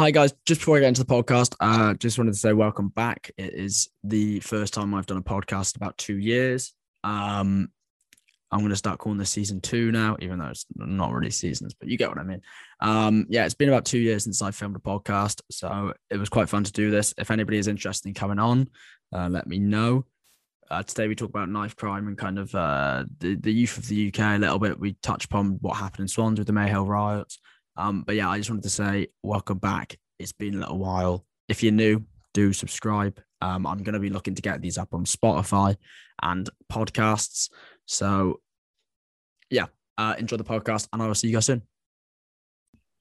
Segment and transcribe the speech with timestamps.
[0.00, 2.88] Hi guys, just before I get into the podcast, uh, just wanted to say welcome
[2.88, 3.30] back.
[3.36, 6.72] It is the first time I've done a podcast in about two years.
[7.04, 7.68] Um,
[8.50, 11.74] I'm going to start calling this season two now, even though it's not really seasons,
[11.74, 12.40] but you get what I mean.
[12.80, 16.30] Um, yeah, it's been about two years since I filmed a podcast, so it was
[16.30, 17.12] quite fun to do this.
[17.18, 18.70] If anybody is interested in coming on,
[19.14, 20.06] uh, let me know.
[20.70, 23.86] Uh, today we talk about knife crime and kind of uh, the the youth of
[23.86, 24.80] the UK a little bit.
[24.80, 27.38] We touch upon what happened in Swans with the Mayhill riots.
[27.80, 29.96] Um, but yeah, I just wanted to say welcome back.
[30.18, 31.24] It's been a little while.
[31.48, 33.18] If you're new, do subscribe.
[33.40, 35.76] Um, I'm going to be looking to get these up on Spotify
[36.22, 37.48] and podcasts.
[37.86, 38.40] So,
[39.48, 41.62] yeah, uh, enjoy the podcast, and I will see you guys soon.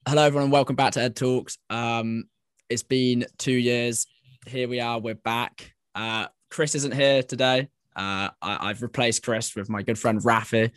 [0.07, 1.57] Hello, everyone, welcome back to Ed Talks.
[1.69, 2.29] Um,
[2.69, 4.07] it's been two years.
[4.47, 4.97] Here we are.
[4.97, 5.73] We're back.
[5.93, 7.67] Uh, Chris isn't here today.
[7.97, 10.71] Uh, I, have replaced Chris with my good friend Rafi,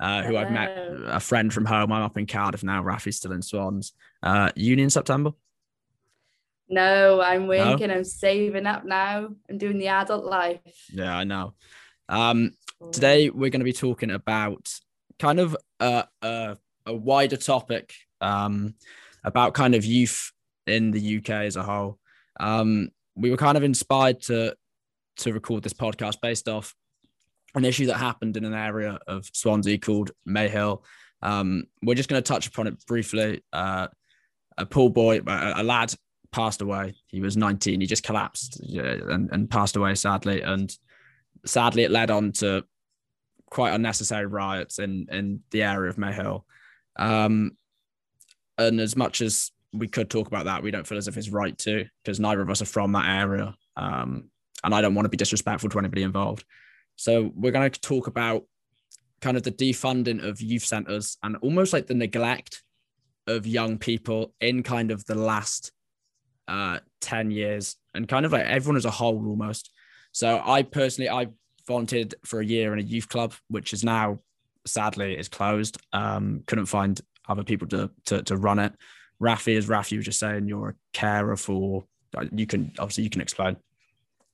[0.00, 0.70] uh, who I've met,
[1.06, 1.92] a friend from home.
[1.92, 2.82] I'm up in Cardiff now.
[2.82, 3.92] Rafi's still in Swans.
[4.22, 5.32] Uh, uni in September.
[6.68, 7.88] No, I'm working.
[7.88, 7.94] No?
[7.94, 9.28] I'm saving up now.
[9.48, 10.60] I'm doing the adult life.
[10.92, 11.54] Yeah, I know.
[12.08, 12.52] Um,
[12.92, 14.72] today we're going to be talking about
[15.18, 16.56] kind of a, a,
[16.86, 18.74] a wider topic um,
[19.24, 20.32] about kind of youth
[20.66, 21.98] in the UK as a whole.
[22.38, 24.54] Um, we were kind of inspired to
[25.16, 26.74] to record this podcast based off
[27.54, 30.82] an issue that happened in an area of Swansea called Mayhill.
[31.22, 33.42] Um, we're just going to touch upon it briefly.
[33.52, 33.88] Uh,
[34.56, 35.94] a poor boy, a, a, lad
[36.30, 36.94] passed away.
[37.06, 37.80] He was 19.
[37.80, 40.42] He just collapsed and, and passed away sadly.
[40.42, 40.72] And
[41.44, 42.64] sadly, it led on to
[43.50, 46.42] quite unnecessary riots in in the area of Mayhill.
[46.96, 47.52] Um,
[48.58, 51.30] and as much as we could talk about that, we don't feel as if it's
[51.30, 53.54] right to because neither of us are from that area.
[53.76, 54.30] Um,
[54.64, 56.44] and I don't want to be disrespectful to anybody involved.
[56.98, 58.42] So we're going to talk about
[59.20, 62.62] kind of the defunding of youth centers and almost like the neglect
[63.28, 65.70] of young people in kind of the last
[66.48, 69.70] uh, 10 years and kind of like everyone as a whole almost.
[70.10, 71.28] So I personally, I
[71.68, 74.18] volunteered for a year in a youth club, which is now
[74.66, 75.78] sadly is closed.
[75.92, 78.72] Um, couldn't find other people to, to, to run it.
[79.22, 81.84] Rafi, as Rafi was just saying, you're a carer for,
[82.32, 83.56] you can, obviously you can explain.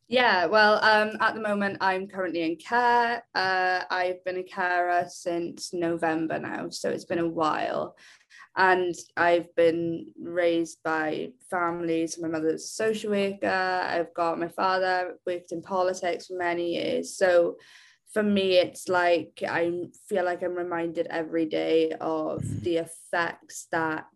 [0.08, 3.24] Yeah, well, um, at the moment, I'm currently in care.
[3.34, 7.96] Uh, I've been a carer since November now, so it's been a while.
[8.56, 12.18] And I've been raised by families.
[12.20, 13.48] My mother's a social worker.
[13.48, 17.16] I've got my father worked in politics for many years.
[17.16, 17.56] So
[18.12, 19.72] for me, it's like I
[20.08, 24.06] feel like I'm reminded every day of the effects that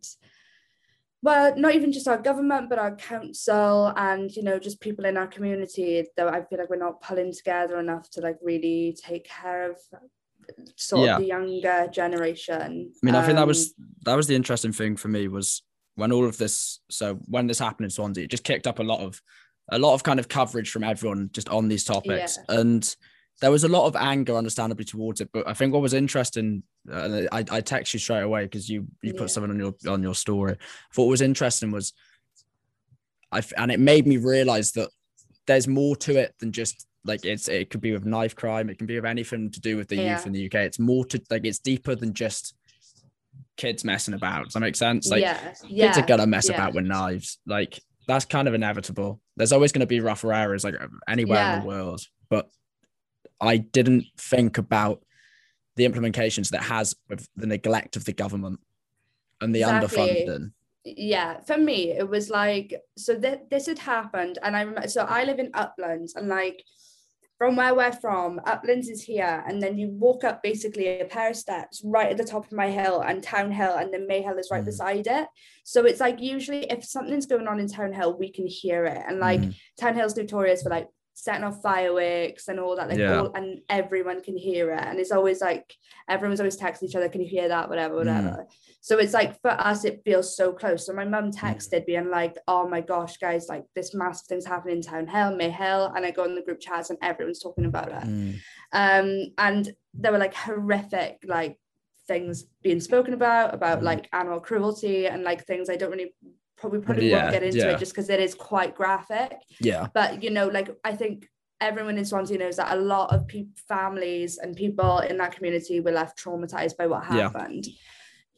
[1.22, 5.16] well not even just our government but our council and you know just people in
[5.16, 9.24] our community though i feel like we're not pulling together enough to like really take
[9.24, 9.76] care of
[10.76, 11.16] sort yeah.
[11.16, 14.36] of the younger generation i mean um, i think that was um, that was the
[14.36, 15.62] interesting thing for me was
[15.96, 18.82] when all of this so when this happened in swansea it just kicked up a
[18.82, 19.20] lot of
[19.70, 22.60] a lot of kind of coverage from everyone just on these topics yeah.
[22.60, 22.96] and
[23.40, 25.30] there was a lot of anger, understandably, towards it.
[25.32, 28.86] But I think what was interesting, uh, I, I text you straight away because you
[29.02, 29.26] you put yeah.
[29.28, 30.56] something on your on your story.
[30.96, 31.92] What was interesting was,
[33.30, 34.88] I and it made me realize that
[35.46, 38.78] there's more to it than just like it's it could be with knife crime, it
[38.78, 40.16] can be with anything to do with the yeah.
[40.16, 40.54] youth in the UK.
[40.54, 42.54] It's more to like it's deeper than just
[43.56, 44.44] kids messing about.
[44.44, 45.08] Does that make sense?
[45.08, 45.54] Like yeah.
[45.68, 47.38] kids are gonna mess about with knives.
[47.46, 49.20] Like that's kind of inevitable.
[49.36, 50.74] There's always gonna be rougher areas like
[51.08, 52.48] anywhere in the world, but
[53.40, 55.02] I didn't think about
[55.76, 58.60] the implications that has with the neglect of the government
[59.40, 59.98] and the exactly.
[59.98, 60.52] underfunding.
[60.84, 64.88] Yeah, for me, it was like so that this had happened, and I remember.
[64.88, 66.62] So I live in Uplands, and like
[67.36, 71.30] from where we're from, Uplands is here, and then you walk up basically a pair
[71.30, 74.48] of steps right at the top of Mayhill and Town Hill, and then Mayhill is
[74.50, 74.66] right mm.
[74.66, 75.28] beside it.
[75.64, 79.02] So it's like usually if something's going on in Town Hill, we can hear it,
[79.06, 79.54] and like mm.
[79.78, 80.88] Town Hill's notorious for like
[81.18, 83.18] setting off fireworks and all that like yeah.
[83.18, 85.74] all, and everyone can hear it and it's always like
[86.08, 88.46] everyone's always texting each other can you hear that whatever whatever mm.
[88.80, 91.36] so it's like for us it feels so close so my mum mm.
[91.36, 91.86] texted mm.
[91.86, 95.92] being like oh my gosh guys like this massive thing's happening in town hill Mayhill
[95.96, 98.38] and I go in the group chats and everyone's talking about it mm.
[98.72, 101.58] um and there were like horrific like
[102.06, 103.84] things being spoken about about mm.
[103.84, 106.14] like animal cruelty and like things I don't really
[106.58, 107.70] probably probably yeah, won't get into yeah.
[107.70, 109.36] it just because it is quite graphic.
[109.60, 109.88] Yeah.
[109.94, 111.28] But you know, like I think
[111.60, 115.80] everyone in Swansea knows that a lot of pe- families and people in that community
[115.80, 117.66] were left traumatized by what happened.
[117.66, 117.72] Yeah.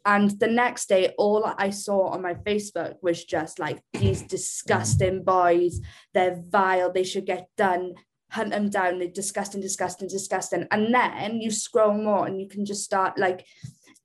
[0.07, 5.23] And the next day, all I saw on my Facebook was just like these disgusting
[5.23, 5.81] boys.
[6.15, 6.91] They're vile.
[6.91, 7.95] They should get done.
[8.31, 8.99] Hunt them down.
[8.99, 10.67] They're disgusting, disgusting, disgusting.
[10.71, 13.45] And then you scroll more and you can just start like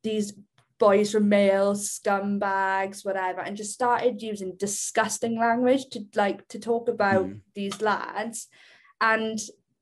[0.03, 0.33] these
[0.79, 6.89] boys from male scumbags whatever and just started using disgusting language to like to talk
[6.89, 7.39] about mm.
[7.53, 8.47] these lads
[8.99, 9.39] and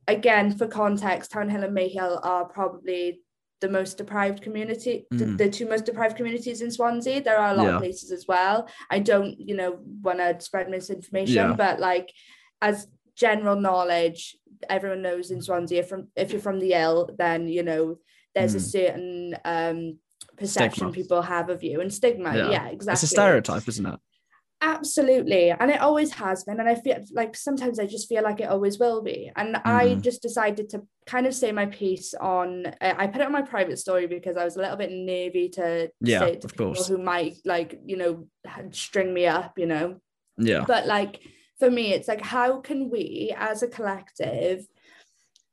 [0.07, 3.21] again for context townhill and mayhill are probably
[3.61, 5.17] the most deprived community mm.
[5.17, 7.75] the, the, two most deprived communities in swansea there are a lot yeah.
[7.75, 11.53] of places as well i don't you know want to spread misinformation yeah.
[11.53, 12.11] but like
[12.61, 14.37] as general knowledge
[14.69, 17.97] everyone knows in swansea if from if you're from the ill then you know
[18.35, 18.57] there's mm.
[18.57, 19.97] a certain um
[20.37, 20.91] perception stigma.
[20.91, 22.35] people have of you and stigma.
[22.35, 22.49] Yeah.
[22.49, 22.93] yeah, exactly.
[22.93, 23.99] It's a stereotype, isn't it?
[24.63, 25.51] Absolutely.
[25.51, 26.59] And it always has been.
[26.59, 29.29] And I feel like sometimes I just feel like it always will be.
[29.35, 29.61] And mm.
[29.65, 33.33] I just decided to kind of say my piece on, uh, I put it on
[33.33, 36.67] my private story because I was a little bit nervy to yeah, say to people
[36.67, 36.87] course.
[36.87, 38.27] who might like, you know,
[38.71, 39.99] string me up, you know.
[40.37, 40.63] Yeah.
[40.65, 41.19] But like
[41.59, 44.65] for me, it's like, how can we as a collective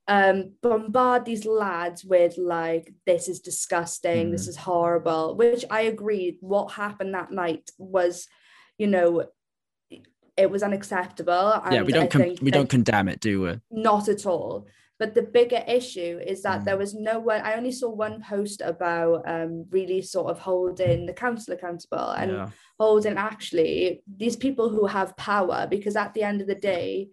[0.07, 4.31] um, bombard these lads with like this is disgusting mm.
[4.31, 8.27] this is horrible which i agree what happened that night was
[8.77, 9.25] you know
[10.37, 14.67] it was unacceptable yeah we don't we don't condemn it do we not at all
[14.97, 16.65] but the bigger issue is that mm.
[16.65, 21.05] there was no one i only saw one post about um, really sort of holding
[21.05, 22.49] the council accountable and yeah.
[22.79, 27.09] holding actually these people who have power because at the end of the day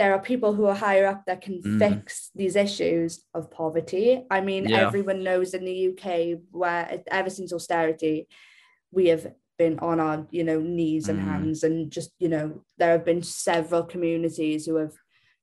[0.00, 1.78] there are people who are higher up that can mm.
[1.78, 4.24] fix these issues of poverty.
[4.30, 4.86] I mean, yeah.
[4.86, 8.26] everyone knows in the UK where ever since austerity,
[8.90, 9.26] we have
[9.58, 11.24] been on our, you know, knees and mm.
[11.24, 14.94] hands, and just, you know, there have been several communities who have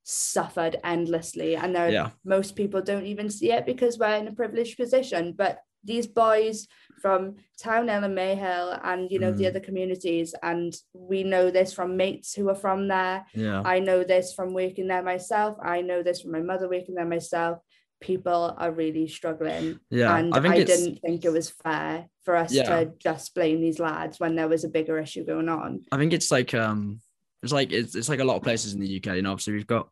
[0.01, 2.09] suffered endlessly, and there yeah.
[2.25, 5.35] most people don't even see it because we're in a privileged position.
[5.37, 6.67] But these boys
[7.01, 9.37] from Townhill and Mayhill and you know mm.
[9.37, 13.25] the other communities and we know this from mates who are from there.
[13.33, 13.61] Yeah.
[13.63, 15.57] I know this from working there myself.
[15.61, 17.59] I know this from my mother working there myself.
[18.01, 19.79] People are really struggling.
[19.89, 22.63] Yeah and I, I didn't think it was fair for us yeah.
[22.63, 25.83] to just blame these lads when there was a bigger issue going on.
[25.91, 26.99] I think it's like um
[27.43, 29.53] it's like it's, it's like a lot of places in the UK you know obviously
[29.53, 29.89] we've got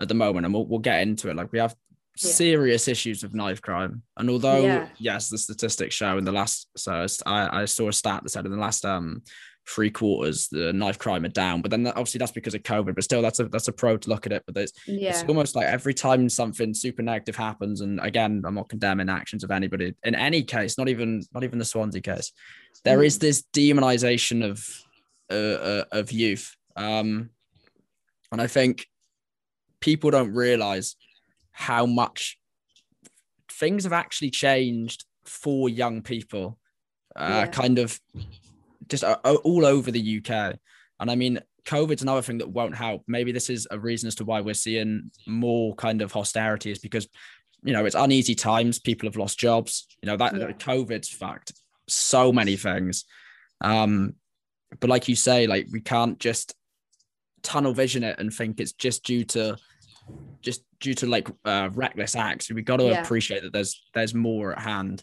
[0.00, 1.36] at the moment and we'll, we'll get into it.
[1.36, 1.76] Like we have
[2.22, 2.32] yeah.
[2.32, 4.02] serious issues of knife crime.
[4.16, 4.88] And although yeah.
[4.98, 8.46] yes, the statistics show in the last so I, I saw a stat that said
[8.46, 9.22] in the last um
[9.68, 12.94] three quarters the knife crime are down, but then that, obviously that's because of COVID.
[12.94, 14.42] But still, that's a that's a pro to look at it.
[14.46, 15.10] But there's yeah.
[15.10, 19.44] it's almost like every time something super negative happens, and again, I'm not condemning actions
[19.44, 22.32] of anybody in any case, not even not even the Swansea case.
[22.84, 23.06] There mm.
[23.06, 24.66] is this demonization of
[25.30, 27.30] uh, uh, of youth, um,
[28.32, 28.86] and I think
[29.80, 30.96] people don't realize
[31.52, 32.38] how much
[33.50, 36.58] things have actually changed for young people,
[37.16, 37.46] uh, yeah.
[37.46, 38.00] kind of
[38.88, 40.56] just uh, all over the UK.
[40.98, 43.02] And I mean, COVID's another thing that won't help.
[43.06, 46.78] Maybe this is a reason as to why we're seeing more kind of austerity, is
[46.78, 47.08] because
[47.62, 48.78] you know it's uneasy times.
[48.78, 49.86] People have lost jobs.
[50.02, 50.52] You know that yeah.
[50.52, 51.52] COVID's fact
[51.88, 53.04] so many things.
[53.60, 54.14] Um,
[54.78, 56.54] but like you say, like we can't just
[57.42, 59.56] tunnel vision it and think it's just due to
[60.40, 62.50] just due to like uh, reckless acts.
[62.50, 63.02] We got to yeah.
[63.02, 65.02] appreciate that there's there's more at hand.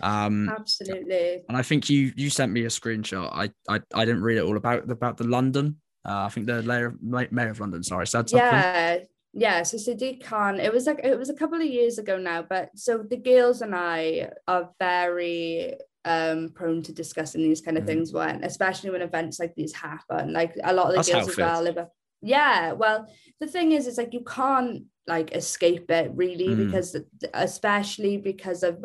[0.00, 1.42] Um, Absolutely.
[1.48, 3.30] And I think you you sent me a screenshot.
[3.32, 5.80] I I, I didn't read it all about about the London.
[6.04, 7.82] Uh, I think the mayor, mayor of London.
[7.82, 8.46] Sorry, said something.
[8.46, 8.98] Yeah,
[9.32, 9.62] yeah.
[9.62, 10.60] So Sadiq Khan.
[10.60, 13.62] It was like it was a couple of years ago now, but so the girls
[13.62, 15.74] and I are very
[16.04, 17.88] um prone to discussing these kind of mm.
[17.88, 21.28] things when especially when events like these happen like a lot of the That's girls
[21.30, 21.78] as well live
[22.26, 23.06] yeah well
[23.40, 26.66] the thing is it's like you can't like escape it really mm.
[26.66, 26.96] because
[27.32, 28.84] especially because of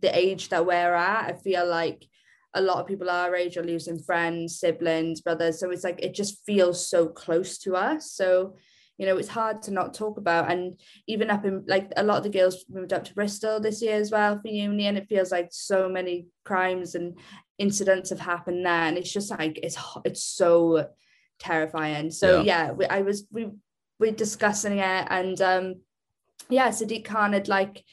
[0.00, 2.06] the age that we're at i feel like
[2.54, 6.14] a lot of people our age are losing friends siblings brothers so it's like it
[6.14, 8.56] just feels so close to us so
[8.96, 12.18] you know it's hard to not talk about and even up in like a lot
[12.18, 15.08] of the girls moved up to bristol this year as well for uni and it
[15.08, 17.18] feels like so many crimes and
[17.58, 20.86] incidents have happened there and it's just like it's it's so
[21.40, 23.48] terrifying so yeah, yeah we, i was we
[23.98, 25.74] we're discussing it and um
[26.48, 27.84] yeah Sadiq Khan had like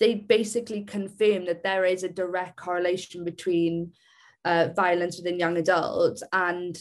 [0.00, 3.92] they basically confirmed that there is a direct correlation between
[4.44, 6.76] uh, violence within young adults and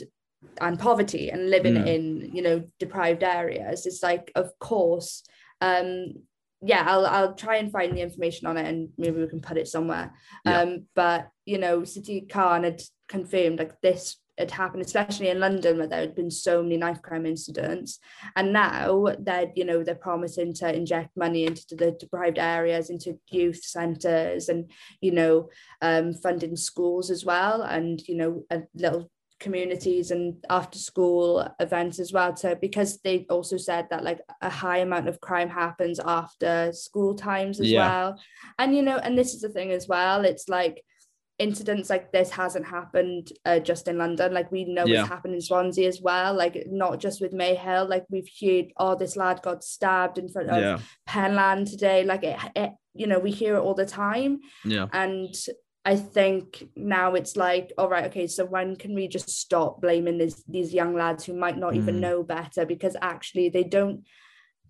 [0.59, 1.87] and poverty and living mm.
[1.87, 5.23] in you know deprived areas it's like of course
[5.61, 6.13] um
[6.63, 9.57] yeah I'll, I'll try and find the information on it and maybe we can put
[9.57, 10.13] it somewhere
[10.43, 10.61] yeah.
[10.61, 15.77] um but you know Sadiq Khan had confirmed like this had happened, especially in London,
[15.77, 17.99] where there had been so many knife crime incidents.
[18.35, 23.19] And now they're, you know, they're promising to inject money into the deprived areas, into
[23.29, 24.69] youth centres, and
[24.99, 25.49] you know,
[25.81, 29.09] um, funding schools as well, and you know, a little
[29.41, 34.49] communities and after school events as well to because they also said that like a
[34.49, 37.79] high amount of crime happens after school times as Yeah.
[37.79, 38.19] well
[38.59, 40.85] and you know and this is the thing as well it's like
[41.41, 44.33] incidents like this hasn't happened uh, just in London.
[44.33, 45.01] Like we know Yeah.
[45.01, 47.89] it's happened in Swansea as well like not just with Mayhill.
[47.89, 50.77] Like we've heard oh this lad got stabbed in front of yeah,
[51.09, 52.03] Penlan today.
[52.11, 54.39] Like it, it you know we hear it all the time.
[54.63, 55.33] Yeah, and
[55.83, 56.45] I think
[56.75, 60.71] now it's like, all right, okay, so when can we just stop blaming this, these
[60.79, 61.99] young lads who might not even Mm.
[62.05, 62.63] know better?
[62.67, 63.97] Because actually they don't,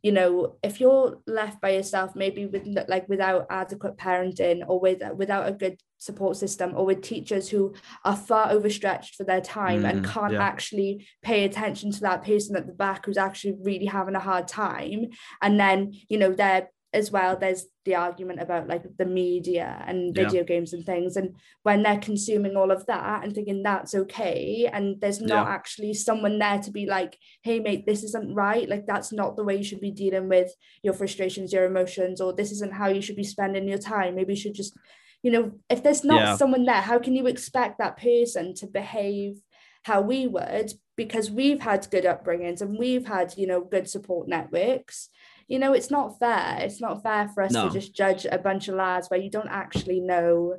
[0.07, 5.01] you know, if you're left by yourself, maybe with like without adequate parenting or with
[5.21, 9.85] without a good support system or with teachers who are far overstretched for their time
[9.85, 10.41] and Mm, can't yeah.
[10.41, 14.47] actually pay attention to that person at the back who's actually really having a hard
[14.47, 15.05] time
[15.43, 19.99] and then you know they're as well there's the argument about like the media and
[20.17, 20.23] Yeah.
[20.25, 24.69] video games and things and when they're consuming all of that and thinking that's okay
[24.73, 25.53] and there's not Yeah.
[25.53, 29.43] actually someone there to be like hey mate this isn't right like that's not the
[29.43, 30.49] way you should be dealing with
[30.83, 34.33] your frustrations your emotions or this isn't how you should be spending your time maybe
[34.33, 34.75] you should just
[35.23, 36.35] you know if there's not Yeah.
[36.37, 39.39] someone there how can you expect that person to behave
[39.83, 44.27] how we would because we've had good upbringings and we've had you know good support
[44.27, 45.09] networks
[45.47, 47.67] you know it's not fair it's not fair for us No.
[47.67, 50.57] to just judge a bunch of lads where you don't actually know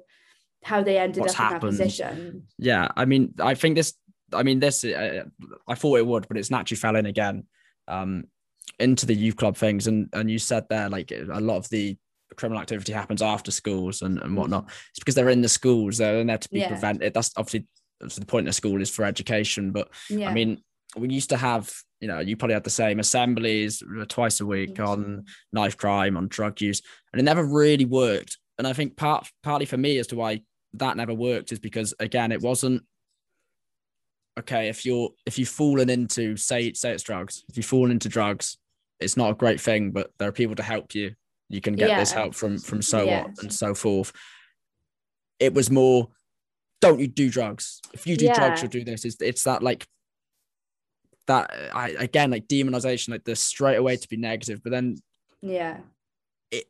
[0.64, 2.88] how they ended What's up in that position yeah.
[2.96, 3.94] I mean, I think this.
[4.32, 4.84] I mean, this.
[4.84, 5.24] Uh,
[5.66, 7.44] I thought it would, but it's naturally fell in again.
[7.88, 8.24] Um,
[8.78, 11.96] into the youth club things, and and you said there like a lot of the
[12.36, 14.68] criminal activity happens after schools and, and whatnot.
[14.90, 15.98] It's because they're in the schools.
[15.98, 16.68] They're in there to be Yeah.
[16.68, 17.14] prevented.
[17.14, 17.66] That's obviously
[18.00, 20.62] that's the point of school is for education, but yeah I mean,
[20.96, 24.46] we used to have, you know, you probably had the same assemblies uh, twice a
[24.46, 28.38] week on knife crime, on drug use, and it never really worked.
[28.58, 30.42] And I think part partly for me as to why
[30.74, 32.82] that never worked is because again, it wasn't
[34.38, 34.68] okay.
[34.68, 38.58] If you're if you've fallen into say say it's drugs, if you've fallen into drugs,
[39.00, 41.14] it's not a great thing, but there are people to help you.
[41.52, 43.24] You can get this help from from so Yeah.
[43.24, 44.12] on and so forth.
[45.38, 46.08] It was more,
[46.80, 47.80] don't you do drugs?
[47.92, 49.04] If you do drugs, you'll do this.
[49.04, 49.86] It's it's that like
[51.26, 54.96] that I again like demonization, like the straight away to be negative, but then
[55.42, 55.78] yeah
[56.50, 56.64] it,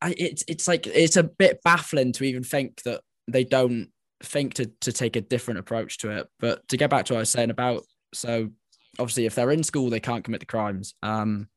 [0.00, 3.90] I, it's it's like it's a bit baffling to even think that they don't
[4.22, 6.28] think to to take a different approach to it.
[6.38, 7.82] But to get back to what I was saying about
[8.14, 8.50] so
[8.98, 10.94] obviously if they're in school they can't commit the crimes.
[11.02, 11.48] Um,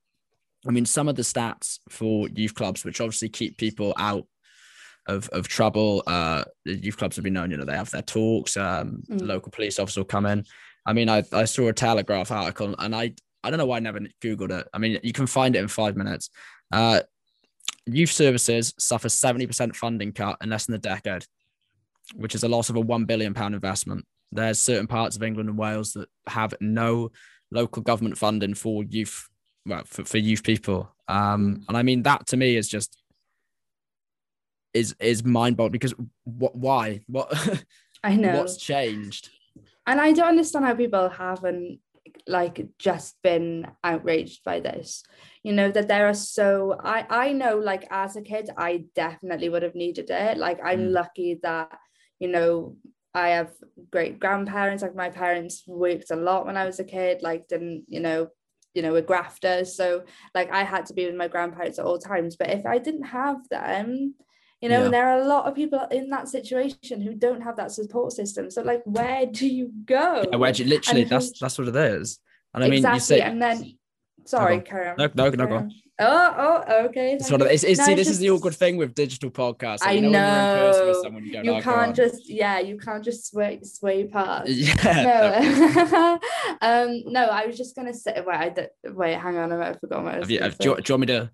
[0.67, 4.25] I mean some of the stats for youth clubs, which obviously keep people out
[5.07, 6.03] of of trouble.
[6.05, 8.57] Uh, the youth clubs have been known, you know, they have their talks.
[8.57, 9.19] Um, Mm.
[9.19, 10.45] the local police officer will come in.
[10.85, 13.13] I mean, I, I saw a Telegraph article and I
[13.43, 14.67] I don't know why I never googled it.
[14.73, 16.29] I mean, you can find it in five minutes.
[16.73, 17.01] Uh,
[17.85, 21.25] youth services suffer 70% funding cut in less than a decade,
[22.15, 24.05] which is a loss of a £1 billion investment.
[24.33, 27.11] There's certain parts of England and Wales that have no
[27.49, 29.27] local government funding for youth,
[29.65, 30.89] well, for, for youth people.
[31.07, 33.01] Um, and I mean, that to me is just,
[34.73, 37.01] is is mind boggling because what why?
[37.07, 37.33] What
[38.03, 38.37] i know.
[38.37, 39.29] what's changed?
[39.87, 41.79] And i don't understand how people haven't
[42.27, 45.03] like just been outraged by this.
[45.43, 49.49] You know that there are so i i know like as a kid i definitely
[49.49, 50.37] would have needed it.
[50.37, 50.93] Like i'm Mm.
[50.93, 51.75] lucky that
[52.19, 52.75] you know
[53.15, 53.51] i have
[53.91, 57.85] great grandparents like my parents worked a lot when i was a kid like didn't
[57.87, 58.27] you know
[58.73, 60.03] you know we're grafters so
[60.35, 63.03] like i had to be with my grandparents at all times but if i didn't
[63.03, 64.13] have them
[64.61, 64.85] you know Yeah.
[64.85, 68.11] and there are a lot of people in that situation who don't have that support
[68.13, 71.57] system so like where do you go Yeah, where do you literally And that's that's
[71.57, 72.19] what it is
[72.53, 73.77] and i mean exactly you say and then
[74.25, 74.61] sorry on.
[74.61, 75.71] carry on no no no go on on.
[75.99, 78.77] Oh oh okay thank one of it's, it's No, see this is the awkward thing
[78.77, 79.79] with digital podcasts.
[79.81, 81.03] I you know, when you're in person with know.
[81.03, 86.19] someone you you "Oh, can't just yeah you can't just sway sway past yeah no.
[86.61, 89.65] um no i was just gonna say wait i did, wait hang on i might
[89.67, 91.31] have forgotten what I was have you, have, do, you, do you want me to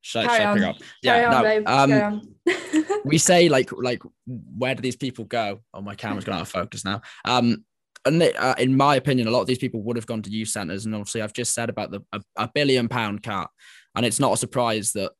[0.00, 0.68] should, Carry should I pick on.
[0.68, 0.76] up?
[1.02, 3.00] Yeah on, no um on.
[3.04, 5.60] we say like like where do these people go?
[5.74, 7.02] Oh my camera's gone out of focus now.
[7.24, 7.64] Um
[8.06, 10.30] and they, uh, in my opinion a lot of these people would have gone to
[10.30, 13.50] youth centers and obviously i've just said about the a, a billion pound cut
[13.98, 15.12] and it's not a surprise that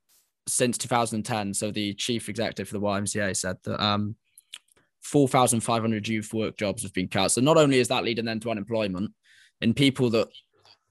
[0.47, 4.17] since 2010 so the chief executive for the ymca said that um
[5.03, 7.29] 4,500 youth work jobs have been cut.
[7.29, 9.13] So not only is that leading then to unemployment
[9.61, 10.29] in people that,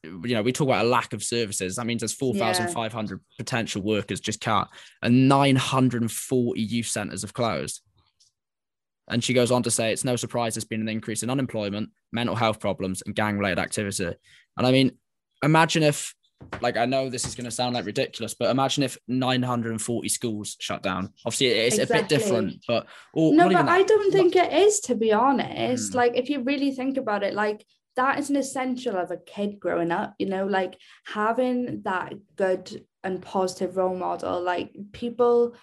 [0.04, 1.76] you know, we talk about a lack of services.
[1.76, 4.70] That means there's 4,500 potential workers just cut
[5.02, 7.82] and 940 youth centres have closed.
[9.10, 11.90] And she goes on to say it's no surprise there's been an increase in unemployment,
[12.12, 14.14] mental health problems, and gang related activity.
[14.58, 14.98] And I mean,
[15.44, 16.14] imagine if
[16.62, 20.56] like I know this is going to sound like ridiculous, but imagine if 940 schools
[20.60, 21.14] shut down.
[21.26, 22.00] Obviously, it's exactly.
[22.00, 25.92] a bit different, but or, no, but I don't think it is to be honest.
[25.92, 25.96] Mm.
[25.96, 27.66] Like if you really think about it, like
[27.96, 30.16] that is an essential of a kid growing up.
[30.20, 34.42] You know, like having that good and positive role model.
[34.42, 35.56] Like people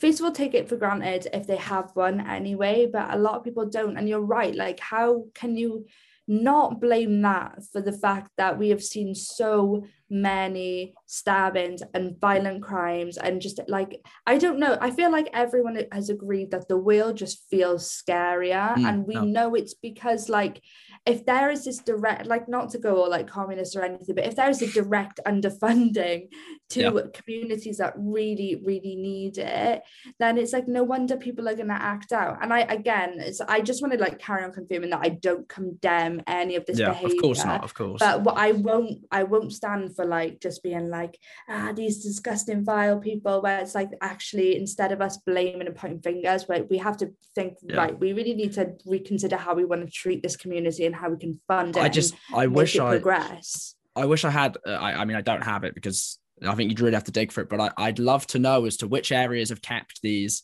[0.00, 3.36] first of all take it for granted if they have one anyway but a lot
[3.36, 5.86] of people don't and you're right like how can you
[6.28, 12.62] not blame that for the fact that we have seen so many stabbings and violent
[12.62, 16.76] crimes and just like I don't know I feel like everyone has agreed that the
[16.76, 19.24] world just feels scarier mm, and we no.
[19.24, 20.62] know it's because like
[21.08, 24.26] if there is this direct like not to go all like communist or anything but
[24.26, 26.28] if there is a direct underfunding
[26.68, 27.00] to yeah.
[27.14, 29.82] communities that really really need it
[30.18, 33.40] then it's like no wonder people are going to act out and I again it's
[33.40, 36.78] I just want to like carry on confirming that I don't condemn any of this
[36.78, 40.04] yeah, behavior of course not of course but what I won't I won't stand for
[40.04, 45.00] like just being like ah these disgusting vile people where it's like actually instead of
[45.00, 47.76] us blaming and pointing fingers where we have to think yeah.
[47.76, 51.10] right we really need to reconsider how we want to treat this community and how
[51.10, 54.72] we can fund it I just I wish I progress I wish I had uh,
[54.72, 57.32] I, I mean I don't have it because I think you'd really have to dig
[57.32, 60.42] for it but I, I'd love to know as to which areas have kept these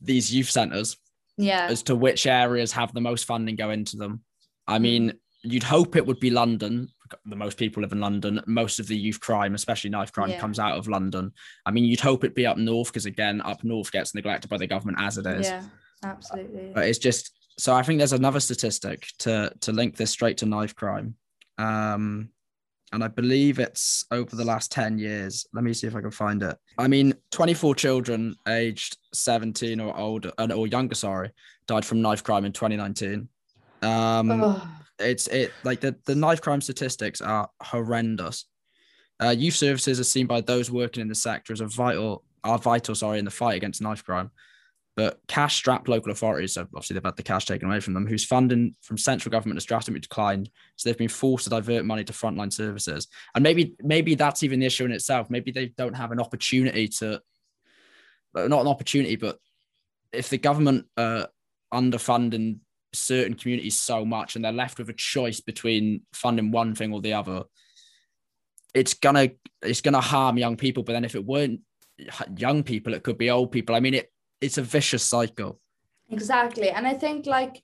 [0.00, 0.96] these youth centers
[1.36, 4.22] yeah as to which areas have the most funding go into them
[4.66, 6.88] I mean you'd hope it would be London.
[7.24, 8.40] The most people live in London.
[8.46, 10.40] Most of the youth crime, especially knife crime, yeah.
[10.40, 11.32] comes out of London.
[11.64, 14.56] I mean, you'd hope it'd be up north because again, up north gets neglected by
[14.56, 15.46] the government as it is.
[15.46, 15.62] Yeah,
[16.02, 16.72] absolutely.
[16.74, 20.46] But it's just so I think there's another statistic to to link this straight to
[20.46, 21.14] knife crime.
[21.58, 22.30] Um,
[22.92, 25.44] and I believe it's over the last 10 years.
[25.52, 26.56] Let me see if I can find it.
[26.78, 31.32] I mean, 24 children aged 17 or older or younger, sorry,
[31.66, 33.28] died from knife crime in 2019.
[33.82, 38.46] Um, oh it's it like the, the knife crime statistics are horrendous.
[39.22, 42.58] Uh, youth services are seen by those working in the sector as a vital are
[42.58, 44.30] vital sorry in the fight against knife crime.
[44.96, 48.24] But cash strapped local authorities, obviously they've had the cash taken away from them, whose
[48.24, 50.48] funding from central government has drastically declined.
[50.76, 53.06] So they've been forced to divert money to frontline services.
[53.34, 55.28] And maybe maybe that's even the issue in itself.
[55.28, 57.20] Maybe they don't have an opportunity to
[58.34, 59.38] not an opportunity, but
[60.12, 61.26] if the government uh
[61.72, 62.60] underfunding
[62.92, 67.00] certain communities so much and they're left with a choice between funding one thing or
[67.00, 67.42] the other
[68.74, 69.28] it's gonna
[69.62, 71.60] it's gonna harm young people but then if it weren't
[72.36, 75.60] young people it could be old people i mean it it's a vicious cycle.
[76.10, 76.70] Exactly.
[76.70, 77.62] And i think like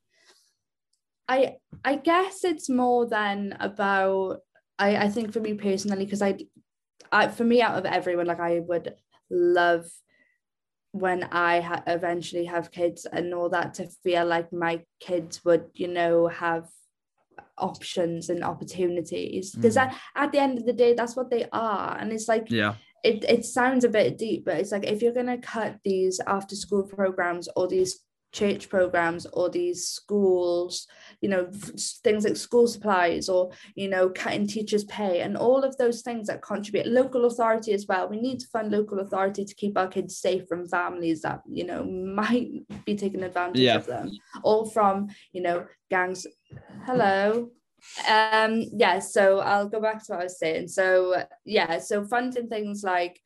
[1.28, 1.54] i
[1.84, 4.38] i guess it's more than about
[4.78, 6.38] i i think for me personally because I,
[7.12, 8.94] I for me out of everyone like i would
[9.30, 9.86] love
[10.92, 15.64] when I ha- eventually have kids and all that to feel like my kids would,
[15.72, 16.68] you know, have
[17.56, 19.54] options and opportunities.
[19.54, 19.86] Because mm.
[19.86, 21.96] at, at the end of the day that's what they are.
[21.98, 25.12] And it's like yeah it, it sounds a bit deep but it's like if you're
[25.12, 28.00] going to cut these after school programs or these
[28.32, 30.86] church programs or these schools
[31.20, 31.48] you know
[32.02, 36.26] things like school supplies or you know cutting teachers pay and all of those things
[36.26, 38.08] that contribute local authority as well.
[38.08, 41.64] We need to fund local authority to keep our kids safe from families that you
[41.64, 41.84] know
[42.14, 42.50] might
[42.84, 43.76] be taking advantage yeah.
[43.76, 44.10] of them.
[44.42, 46.26] All from you know gangs.
[46.86, 47.50] Hello
[48.08, 52.48] um yeah so i'll go back to what i was saying so yeah so funding
[52.48, 53.20] things like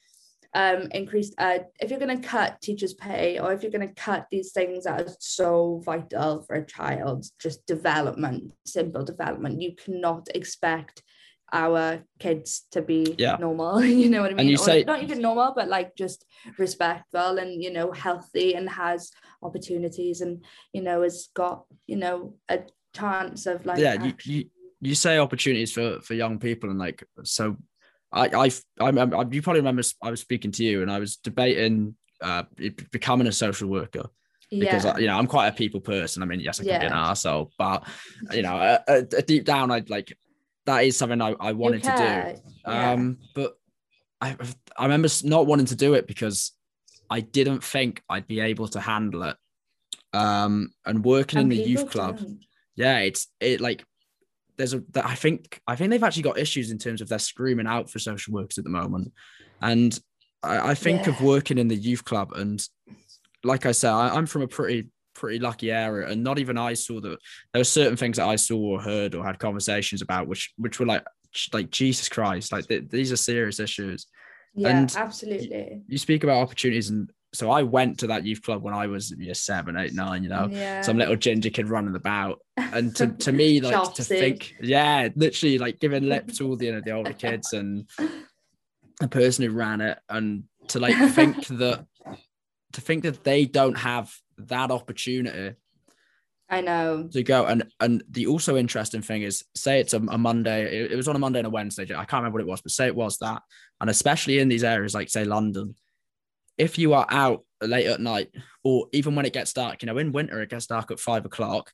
[0.54, 3.94] um, increased uh, if you're going to cut teachers pay or if you're going to
[3.94, 9.74] cut these things that are so vital for a child's just development simple development you
[9.76, 11.02] cannot expect
[11.52, 13.36] our kids to be yeah.
[13.38, 16.24] normal you know what i mean and you say not even normal but like just
[16.58, 22.34] respectful and you know healthy and has opportunities and you know has got you know
[22.48, 22.60] a
[22.96, 24.44] chance of like yeah you, you
[24.80, 27.56] you say opportunities for for young people and like so
[28.12, 31.96] I, I, I, you probably remember I was speaking to you and I was debating
[32.22, 32.44] uh,
[32.90, 34.08] becoming a social worker
[34.50, 34.96] because yeah.
[34.98, 36.22] you know I'm quite a people person.
[36.22, 36.80] I mean, yes, I can yeah.
[36.80, 37.86] be an asshole, but
[38.32, 38.56] you know,
[38.88, 40.16] a, a deep down, I like
[40.66, 42.40] that is something I, I wanted to do.
[42.70, 42.92] Yeah.
[42.92, 43.58] Um, but
[44.20, 44.36] I,
[44.76, 46.52] I remember not wanting to do it because
[47.10, 49.36] I didn't think I'd be able to handle it.
[50.12, 52.40] Um, and working and in the youth club, don't.
[52.76, 53.84] Yeah, it's it like
[54.56, 57.66] there's a I think I think they've actually got issues in terms of they're screaming
[57.66, 59.12] out for social workers at the moment,
[59.60, 59.98] and
[60.42, 61.12] I, I think yeah.
[61.12, 62.66] of working in the youth club and
[63.44, 66.74] like I said, I, am from a pretty pretty lucky area, and not even I
[66.74, 67.18] saw that
[67.52, 70.78] there were certain things that I saw or heard or had conversations about, which which
[70.78, 71.04] were like
[71.52, 74.06] like Jesus Christ, like th- these are serious issues.
[74.54, 75.82] Yeah, and absolutely.
[75.86, 79.10] You speak about opportunities, and so I went to that youth club when I was
[79.12, 80.80] year seven, eight, nine, you know, yeah.
[80.80, 82.40] some little ginger kid running about.
[82.56, 86.66] And to, to me, like to think, yeah, literally like giving lip to all the,
[86.66, 87.88] you know, the older kids and
[89.00, 89.98] the person who ran it.
[90.08, 91.86] And to like think that,
[92.72, 95.56] to think that they don't have that opportunity
[96.48, 97.08] I know.
[97.12, 100.92] to go and and the also interesting thing is say it's a, a monday it,
[100.92, 102.70] it was on a monday and a wednesday i can't remember what it was but
[102.70, 103.42] say it was that
[103.80, 105.74] and especially in these areas like say london
[106.58, 108.30] if you are out late at night
[108.64, 111.24] or even when it gets dark you know in winter it gets dark at five
[111.24, 111.72] o'clock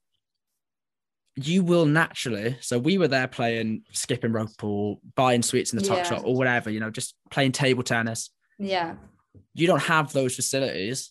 [1.37, 5.85] you will naturally so we were there playing skipping rope or buying sweets in the
[5.85, 6.03] top Yeah.
[6.05, 8.97] shop or whatever you know just playing table tennis Yeah.
[9.55, 11.11] you don't have those facilities,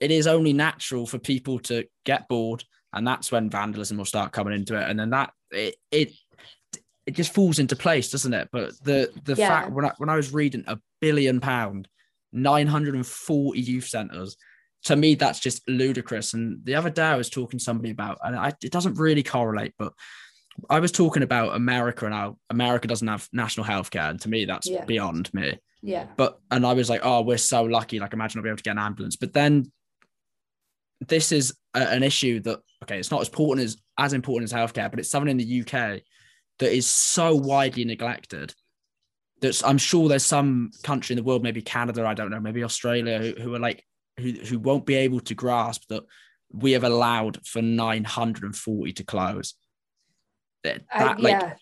[0.00, 4.32] it is only natural for people to get bored, and that's when vandalism will start
[4.32, 6.12] coming into it, and then that it it
[7.06, 8.48] it just falls into place, doesn't it?
[8.52, 9.48] But the the Yeah.
[9.48, 11.88] fact when I when I was reading a billion pound,
[12.36, 14.36] nine hundred and forty youth centers.
[14.84, 16.34] To me, that's just ludicrous.
[16.34, 19.22] And the other day, I was talking to somebody about, and I, it doesn't really
[19.24, 19.92] correlate, but
[20.70, 24.10] I was talking about America and how America doesn't have national health care.
[24.10, 24.84] And to me, that's Yeah.
[24.84, 26.06] beyond me Yeah.
[26.16, 27.98] but and I was like, oh, we're so lucky.
[27.98, 29.16] Like, imagine I'll be able to get an ambulance.
[29.16, 29.70] But then
[31.06, 34.56] this is a, an issue that okay, it's not as important as as important as
[34.56, 36.02] healthcare, but it's something in the UK
[36.58, 38.54] that is so widely neglected.
[39.40, 42.64] That's I'm sure there's some country in the world, maybe Canada, I don't know, maybe
[42.64, 43.84] Australia, who, who are like
[44.18, 46.04] who who won't be able to grasp that
[46.50, 49.54] we have allowed for 940 to close.
[50.64, 51.52] That, uh, that, like yeah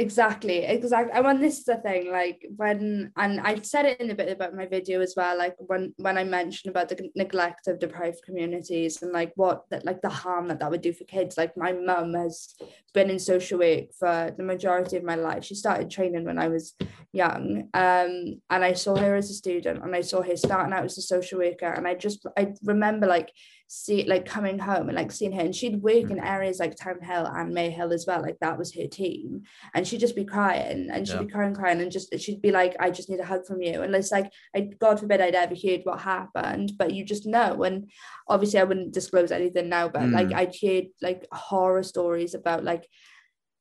[0.00, 4.10] exactly exactly and when this is the thing like when and i said it in
[4.10, 7.68] a bit about my video as well like when when i mentioned about the neglect
[7.68, 11.04] of deprived communities and like what that like the harm that that would do for
[11.04, 12.54] kids like my mum has
[12.94, 15.44] been in social work for the majority of my life.
[15.44, 16.74] She started training when i was
[17.12, 20.84] young um and i saw her as a student and i saw her starting out
[20.84, 23.30] as a social worker and i just i remember like
[23.72, 25.40] see like coming home and like seeing her.
[25.42, 28.74] And she'd work in areas like Town Hill and Mayhill as well like that was
[28.74, 29.42] her team.
[29.74, 31.22] And she'd just be crying and she'd Yeah.
[31.22, 33.82] be crying crying and just she'd be like I just need a hug from you.
[33.82, 37.62] And it's like I God forbid I'd ever heard what happened but you just know.
[37.62, 37.88] And
[38.28, 40.34] obviously I wouldn't disclose anything now but like Mm.
[40.34, 42.88] I'd heard like horror stories about like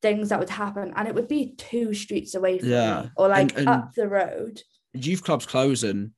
[0.02, 0.92] things that would happen.
[0.96, 3.02] And it would be two streets away from Yeah.
[3.04, 4.64] me or like And- and- up the road.
[4.96, 6.14] Youth clubs closing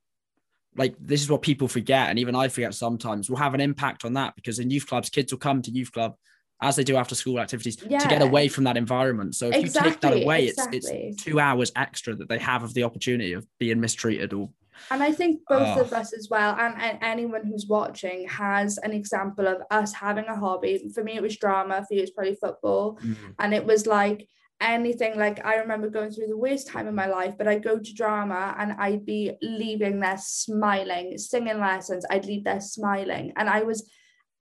[0.75, 4.05] like this is what people forget and even i forget sometimes will have an impact
[4.05, 6.15] on that because in youth clubs kids will come to youth club
[6.61, 9.69] as they do after school activities to get away from that environment so if you
[9.69, 10.77] take that away exactly.
[10.77, 14.49] it's it's two hours extra that they have of the opportunity of being mistreated or
[14.89, 15.81] And I think both Oh.
[15.81, 20.25] of us as well, and, and anyone who's watching has an example of us having
[20.25, 20.89] a hobby.
[20.95, 21.85] For me, it was drama.
[21.85, 22.97] For you, it's probably football.
[22.97, 23.15] Mm.
[23.37, 24.27] And it was like
[24.61, 25.17] anything.
[25.17, 27.93] Like I remember going through the worst time in my life, but I'd go to
[27.93, 32.05] drama and I'd be leaving there smiling, singing lessons.
[32.09, 33.89] I'd leave there smiling, and I was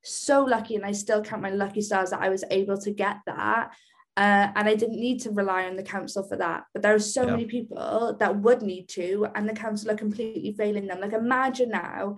[0.03, 3.17] so lucky, and I still count my lucky stars that I was able to get
[3.25, 3.71] that.
[4.17, 6.65] Uh, and I didn't need to rely on the council for that.
[6.73, 7.31] But there are so Yeah.
[7.31, 10.99] many people that would need to, and the council are completely failing them.
[10.99, 12.17] Like imagine now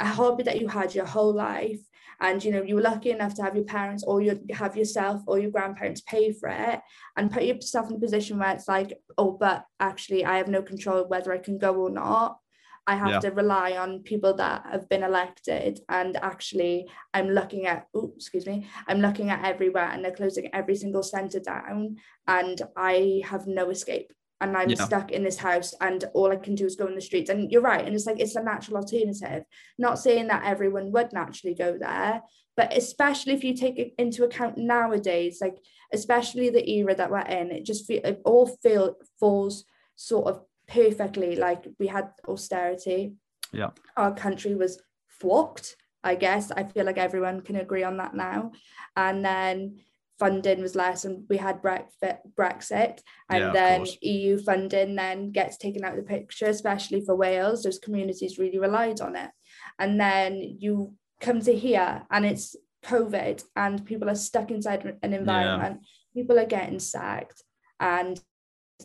[0.00, 1.80] a hobby that you had your whole life,
[2.20, 5.20] and you know you were lucky enough to have your parents or you have yourself
[5.26, 6.80] or your grandparents pay for it,
[7.16, 10.62] and put yourself in a position where it's like, oh, but actually I have no
[10.62, 12.38] control whether I can go or not.
[12.86, 13.20] I have Yeah.
[13.20, 17.86] to rely on people that have been elected, and actually, I'm looking at.
[17.94, 18.66] Oh, excuse me.
[18.86, 23.70] I'm looking at everywhere, and they're closing every single centre down, and I have no
[23.70, 24.12] escape.
[24.40, 24.84] And I'm Yeah.
[24.84, 27.30] stuck in this house, and all I can do is go in the streets.
[27.30, 29.44] And you're right, and it's like it's a natural alternative.
[29.78, 32.20] Not saying that everyone would naturally go there,
[32.56, 35.56] but especially if you take it into account nowadays, like
[35.92, 39.64] especially the era that we're in, it just feel it all feel falls
[39.96, 41.36] sort of perfectly.
[41.36, 43.14] Like we had austerity,
[43.52, 43.70] Yeah.
[43.96, 45.76] our country was fucked.
[46.02, 48.52] I guess I feel like everyone can agree on that now,
[48.96, 49.80] and then
[50.18, 53.00] funding was less, and we had Brexit, Brexit,
[53.30, 53.86] and Yeah, then.
[54.02, 57.62] EU funding then gets taken out of the picture, especially for Wales.
[57.62, 59.30] Those communities really relied on it,
[59.78, 65.14] and then you come to here, and it's COVID, and people are stuck inside an
[65.14, 65.80] environment.
[66.14, 67.42] People are getting sacked,
[67.80, 68.20] and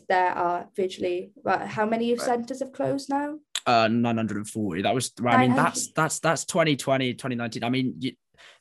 [0.08, 3.38] there are virtually well, how many youth centres have closed now?
[3.66, 8.12] uh 940 that was i mean that's that's that's 2020 2019 i mean you,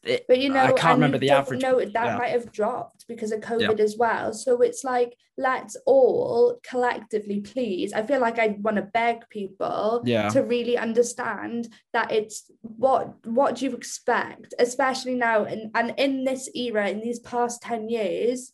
[0.04, 2.17] it, But you know, I can't remember the average, No, that yeah.
[2.17, 4.34] might have dropped because of COVID as well.
[4.34, 7.93] So it's like let's all collectively, please.
[7.93, 10.30] I feel like I want to beg people Yeah.
[10.30, 16.23] to really understand that it's what what do you expect, especially now and and in
[16.23, 18.52] this era, in these past ten years.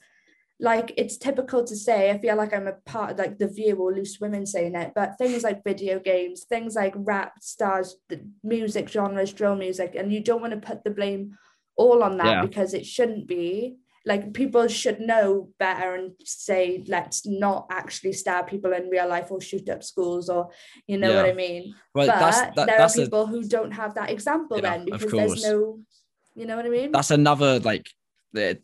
[0.60, 3.76] Like it's typical to say i feel like i'm a part of like the view
[3.76, 8.22] or loose women saying it but things like video games things like rap stars the
[8.42, 11.38] music genres drill music and you don't want to put the blame
[11.78, 12.42] all on that Yeah.
[12.42, 13.78] because it shouldn't be.
[14.08, 19.32] Like people should know better and say let's not actually stab people in real life
[19.32, 20.52] or shoot up schools or
[20.86, 21.74] you know what i mean?
[21.96, 24.78] Well, but that's that, there that's are a, people who don't have that example Yeah,
[24.78, 25.80] then because there's no
[26.36, 26.92] you know what i mean?
[26.92, 27.88] That's another like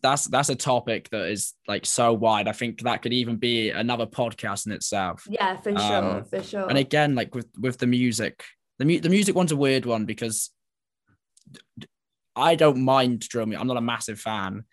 [0.01, 2.47] that's that's a topic that is like so wide.
[2.47, 5.25] I think that could even be another podcast in itself.
[5.29, 8.43] yeah for sure Um, for sure And again, like with with the music,
[8.79, 10.51] the mu- the music one's a weird one because
[12.35, 13.61] I don't mind drill music.
[13.61, 14.63] I'm not a massive fan,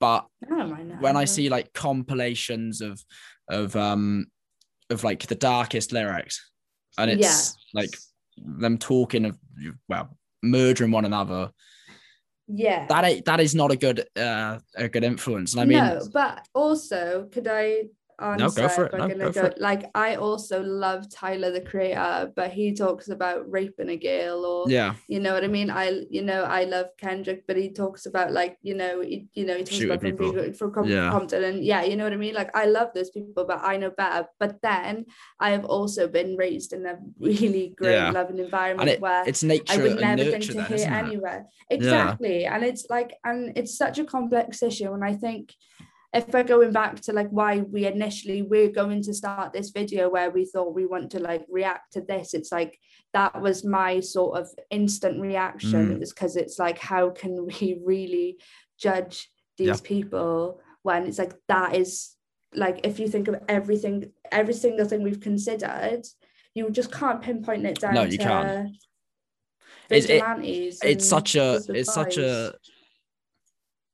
[0.00, 0.64] but I
[1.00, 3.00] when I see like compilations of
[3.48, 4.26] of um
[4.90, 6.50] of like the darkest lyrics,
[6.98, 7.96] and it's like
[8.36, 9.38] them talking of
[9.88, 11.50] well murdering one another,
[12.48, 15.52] yeah that that is not a good uh a good influence.
[15.54, 18.62] And I mean, no, but also could I answer?
[18.62, 18.92] go for it.
[18.92, 19.60] if No, I'm gonna go for go- it.
[19.60, 24.70] Like I also love Tyler the Creator, but he talks about raping a girl or
[24.70, 25.70] yeah, you know what I mean.
[25.70, 29.44] I you know I love Kendrick, but he talks about like you know he, you
[29.46, 30.52] know he talks Shooting about people.
[30.54, 31.10] from Com- Yeah.
[31.10, 32.34] Compton and yeah you know what I mean.
[32.34, 34.26] Like I love those people, but I know better.
[34.38, 35.06] But then
[35.40, 38.10] I have also been raised in a really great Yeah.
[38.10, 41.46] loving environment it, where it's I nature would and never think to hear anywhere.
[41.70, 42.44] Exactly.
[42.46, 44.92] And it's like, and it's such a complex issue.
[44.92, 45.52] And I think
[46.14, 50.08] if we're going back to like why we initially we're going to start this video
[50.08, 52.78] where we thought we want to like react to this, it's like
[53.12, 55.88] that was my sort of instant reaction.
[55.88, 55.92] Mm.
[55.92, 58.38] It was because it's like, how can we really
[58.78, 59.76] judge these Yeah.
[59.82, 62.14] people when it's like that is
[62.54, 66.02] like if you think of everything, every single thing we've considered,
[66.54, 68.70] you just can't pinpoint it down No, you can't.
[69.90, 72.54] It's- it- it's such a it's such a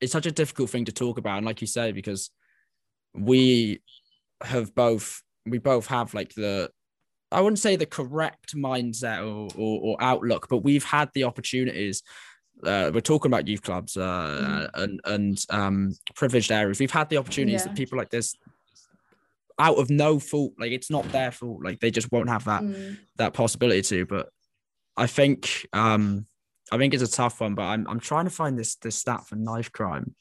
[0.03, 2.31] it's such a difficult thing to talk about and like you say because
[3.15, 3.81] we
[4.43, 6.69] have both we both have like the
[7.31, 12.03] i wouldn't say the correct mindset or, or, or outlook but we've had the opportunities
[12.65, 16.79] uh, we're talking about youth clubs uh, and and um, privileged areas.
[16.79, 17.69] We've had the opportunities Yeah.
[17.69, 18.37] that people like this,
[19.59, 21.65] out of no fault, like it's not their fault.
[21.65, 22.99] Like they just won't have that Mm.
[23.17, 24.07] that possibility to.
[24.07, 24.29] But
[24.97, 26.27] I think um
[26.73, 29.27] I think it's a tough one, but I'm I'm trying to find this this stat
[29.27, 30.15] for knife crime.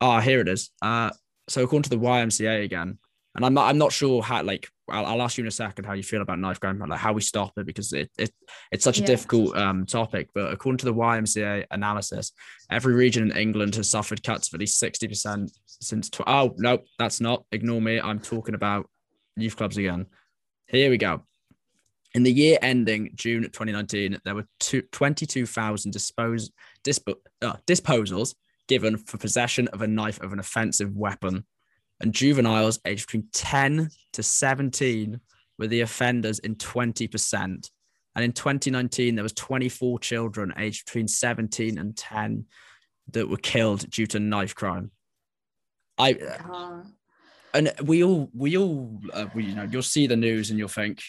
[0.00, 0.70] Ah, here it is.
[0.80, 1.10] Uh
[1.48, 2.98] so according to the YMCA again,
[3.34, 5.84] and I'm not I'm not sure how like I'll, I'll ask you in a second
[5.86, 8.30] how you feel about knife crime, like how we stop it because it, it
[8.70, 9.06] it's such a Yeah.
[9.08, 10.28] difficult um topic.
[10.34, 12.30] But according to the YMCA analysis,
[12.70, 16.78] every region in England has suffered cuts of at least 60% since tw- oh no,
[17.00, 18.00] that's not ignore me.
[18.00, 18.88] I'm talking about
[19.36, 20.06] youth clubs again.
[20.66, 21.22] Here we go.
[22.14, 26.50] In the year ending June 2019, there were 22,000 dispose,
[26.84, 28.34] dispo, uh, disposals
[28.68, 31.44] given for possession of a knife of an offensive weapon.
[32.00, 35.20] And juveniles aged between 10 to 17
[35.58, 37.70] were the offenders in 20%.
[38.14, 42.44] And in 2019, there was 24 children aged between 17 and 10
[43.12, 44.90] that were killed due to knife crime.
[45.98, 46.82] I Ah,
[47.54, 50.68] and we all we all uh, we, you know you'll see the news and you'll
[50.68, 51.02] think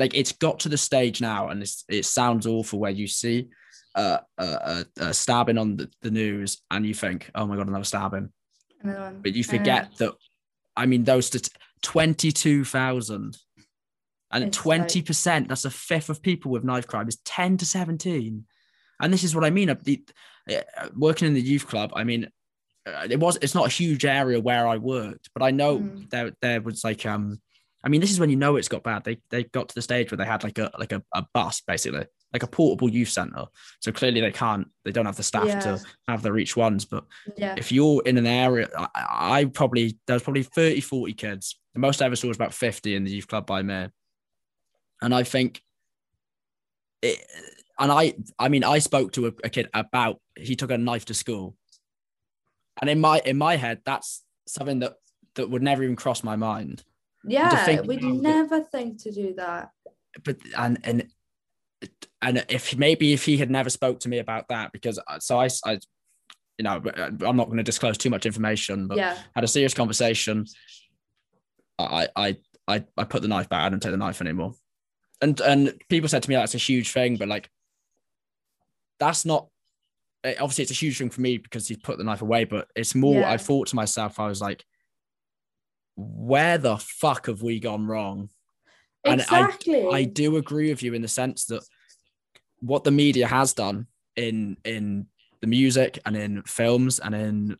[0.00, 3.48] like it's got to the stage now and it's, it sounds awful where you see
[3.94, 7.68] uh, a, a, a stabbing on the, the news and you think oh my god
[7.68, 8.30] another stabbing
[8.82, 9.48] another but you know.
[9.58, 10.12] forget that
[10.76, 11.48] i mean those stat-
[11.82, 13.36] 22,000
[14.34, 18.44] and It's 20% that's a fifth of people with knife crime is 10 to 17
[19.00, 20.02] and this is what i mean uh, the,
[20.50, 22.28] uh, working in the youth club i mean
[22.86, 26.10] uh, it was it's not a huge area where i worked but i know Mm.
[26.10, 27.40] there there was like um
[27.84, 29.04] i mean this is when you know it's got bad.
[29.04, 31.60] They they got to the stage where they had like a like a, a bus
[31.66, 33.44] basically like a portable youth center.
[33.80, 35.58] So clearly they can't they don't have the staff Yeah.
[35.60, 37.04] to have their each ones but
[37.36, 37.54] Yeah.
[37.58, 38.88] if you're in an area I,
[39.40, 41.58] I probably there was probably 30 40 kids.
[41.74, 43.88] The most i ever saw was about 50 in the youth club by me
[45.02, 45.60] and i think
[47.02, 47.18] it,
[47.78, 51.04] and i i mean i spoke to a, a kid about he took a knife
[51.06, 51.56] to school.
[52.80, 54.94] And in my in my head that's something that
[55.34, 56.84] that would never even cross my mind
[57.26, 57.80] Yeah.
[57.82, 59.70] We'd it- never think to do that.
[60.24, 61.08] but and and
[62.20, 65.48] and if maybe if he had never spoke to me about that because so i,
[65.64, 65.72] I
[66.58, 66.80] you know
[67.26, 69.16] i'm not going to disclose too much information but Yeah.
[69.34, 70.46] had a serious conversation.
[71.78, 72.36] I I
[72.68, 73.64] I I put the knife back.
[73.64, 74.54] I don't take the knife anymore.
[75.20, 77.48] And and people said to me that's a huge thing, but like
[79.00, 79.48] that's not.
[80.24, 82.44] eh, Obviously, it's a huge thing for me because he put the knife away.
[82.44, 83.20] But it's more.
[83.20, 83.30] Yeah.
[83.32, 84.64] I thought to myself, I was like,
[85.96, 88.28] where the fuck have we gone wrong?
[89.04, 89.88] And I- Exactly.
[89.88, 91.62] I do agree with you in the sense that
[92.60, 95.06] what the media has done in in
[95.40, 97.56] the music and in films and in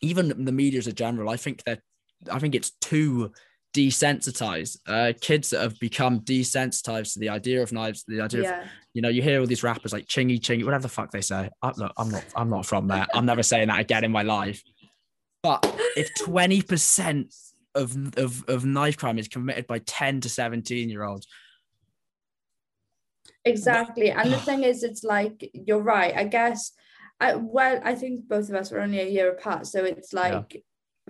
[0.00, 1.80] even the media as a general, I think that
[2.30, 3.32] I think it's too
[3.74, 4.78] desensitized.
[4.86, 8.62] Uh, kids that have become desensitized to the idea of knives, the idea yeah.
[8.62, 11.20] of you know, you hear all these rappers like chingy chingy, whatever the fuck they
[11.20, 11.50] say.
[11.62, 13.06] I, look, I'm not, I'm not from there.
[13.14, 14.62] I'm never saying that again in my life.
[15.42, 15.64] But
[15.96, 17.34] if 20%
[17.74, 21.26] of, of, of knife crime is committed by 10 to 17 year olds,
[23.44, 24.10] exactly.
[24.10, 26.14] And the thing is, it's like you're right.
[26.14, 26.72] I guess.
[27.20, 30.54] I, well, I think both of us were only a year apart, so it's like
[30.54, 30.60] yeah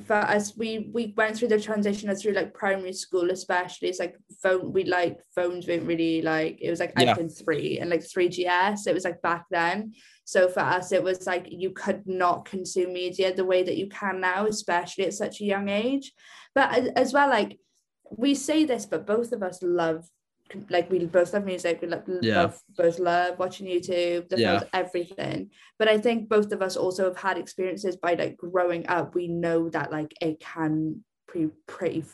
[0.06, 4.16] for us we we went through the transition through like primary school especially it's like
[4.42, 7.14] phone we like phones weren't really like it was like yeah.
[7.14, 9.92] iphone 3 and like 3gs it was like back then
[10.28, 13.86] so for us it was like you could not consume media the way that you
[13.88, 16.12] can now especially at such a young age
[16.54, 17.58] but as well like
[18.10, 20.06] we say this but both of us love
[20.68, 22.42] like we both love music we love, yeah.
[22.42, 24.62] love both love watching youtube the yeah.
[24.74, 29.14] everything but i think both of us also have had experiences by like growing up
[29.14, 32.04] we know that like it can be pretty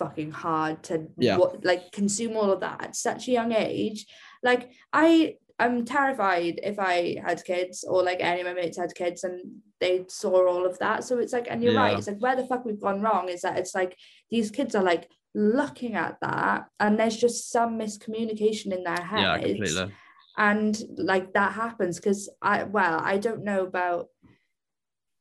[0.00, 1.36] fucking hard to yeah.
[1.62, 4.06] like consume all of that at such a young age
[4.42, 8.94] like i i'm terrified if i had kids or like any of my mates had
[8.94, 9.40] kids and
[9.80, 11.80] they saw all of that so it's like and you're yeah.
[11.80, 13.96] right it's like where the fuck we've gone wrong is that it's like
[14.30, 19.22] these kids are like looking at that and there's just some miscommunication in their heads.
[19.22, 19.94] Yeah, completely.
[20.36, 24.08] And like that happens because I well, I don't know about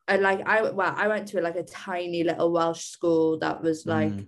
[0.08, 3.86] I like I well, I went to like a tiny little Welsh school that was
[3.86, 4.28] like mm.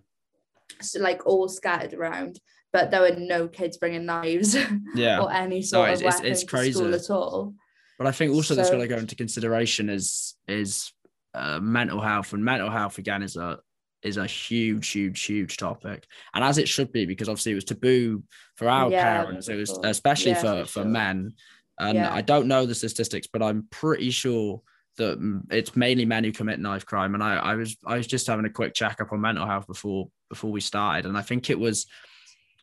[0.82, 2.39] so like all scattered around,
[2.73, 4.55] but there were no kids bringing knives
[4.95, 5.19] yeah.
[5.19, 6.84] or any sort no, it's, of weapons it's, it's crazy.
[6.84, 7.53] at all.
[7.97, 10.91] But I think also so, that's got to go into consideration is is
[11.34, 13.60] uh, mental health and mental health again is a
[14.01, 17.63] is a huge, huge, huge topic, and as it should be, because obviously it was
[17.63, 18.23] taboo
[18.55, 19.47] for our yeah, parents.
[19.47, 20.86] It was especially yeah, for for, sure.
[20.86, 21.34] men,
[21.79, 22.13] and yeah.
[22.13, 24.62] I don't know the statistics, but I'm pretty sure
[24.97, 27.13] that it's mainly men who commit knife crime.
[27.13, 29.67] And I, I was I was just having a quick check up on mental health
[29.67, 31.86] before before we started, and I think it was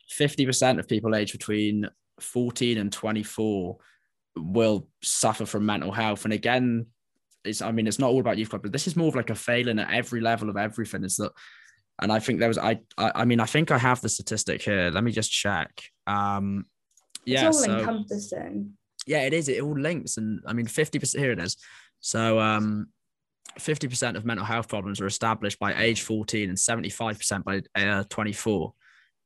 [0.09, 1.87] fifty percent of people aged between
[2.19, 3.77] 14 and 24
[4.35, 6.25] will suffer from mental health.
[6.25, 6.87] And again,
[7.45, 9.29] it's I mean it's not all about youth club, but this is more of like
[9.29, 11.03] a failing at every level of everything.
[11.03, 11.31] Is that
[12.01, 14.61] and I think there was I, I I, mean I think I have the statistic
[14.61, 14.91] here.
[14.91, 15.71] Let me just check.
[16.07, 16.65] Um
[17.25, 18.73] yeah, it's all so, encompassing.
[19.05, 19.49] Yeah, it is.
[19.49, 21.23] It all links, and I mean, fifty percent.
[21.23, 21.57] Here it is.
[21.99, 22.87] So, um,
[23.57, 27.61] fifty percent of mental health problems are established by age fourteen, and seventy-five percent by
[27.75, 28.73] uh, twenty-four.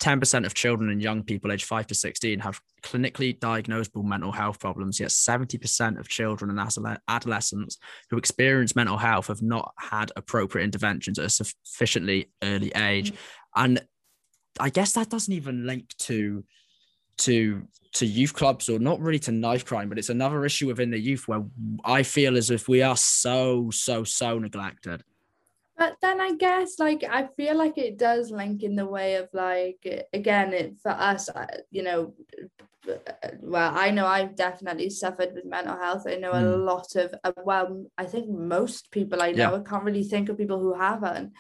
[0.04, 4.60] 10% of children and young people aged 5 to 16 have clinically diagnosable mental health
[4.60, 7.78] problems, yet 70% of children and adolescents
[8.10, 13.12] who experience mental health have not had appropriate interventions at a sufficiently early age.
[13.12, 13.18] Mm.
[13.56, 13.82] And
[14.60, 16.44] I guess that doesn't even link to
[17.20, 17.62] to
[17.94, 21.00] to youth clubs or not really to knife crime, but it's another issue within the
[21.00, 21.44] youth where
[21.86, 25.04] I feel as if we are so, so, so neglected.
[25.78, 29.30] But then I guess like I feel like it does link in the way of
[29.34, 31.30] like again it for us
[31.72, 32.14] you know
[33.42, 36.54] well I know I've definitely suffered with mental health I know mm.
[36.54, 39.60] a lot of well I think most people I know yeah.
[39.60, 41.34] I can't really think of people who haven't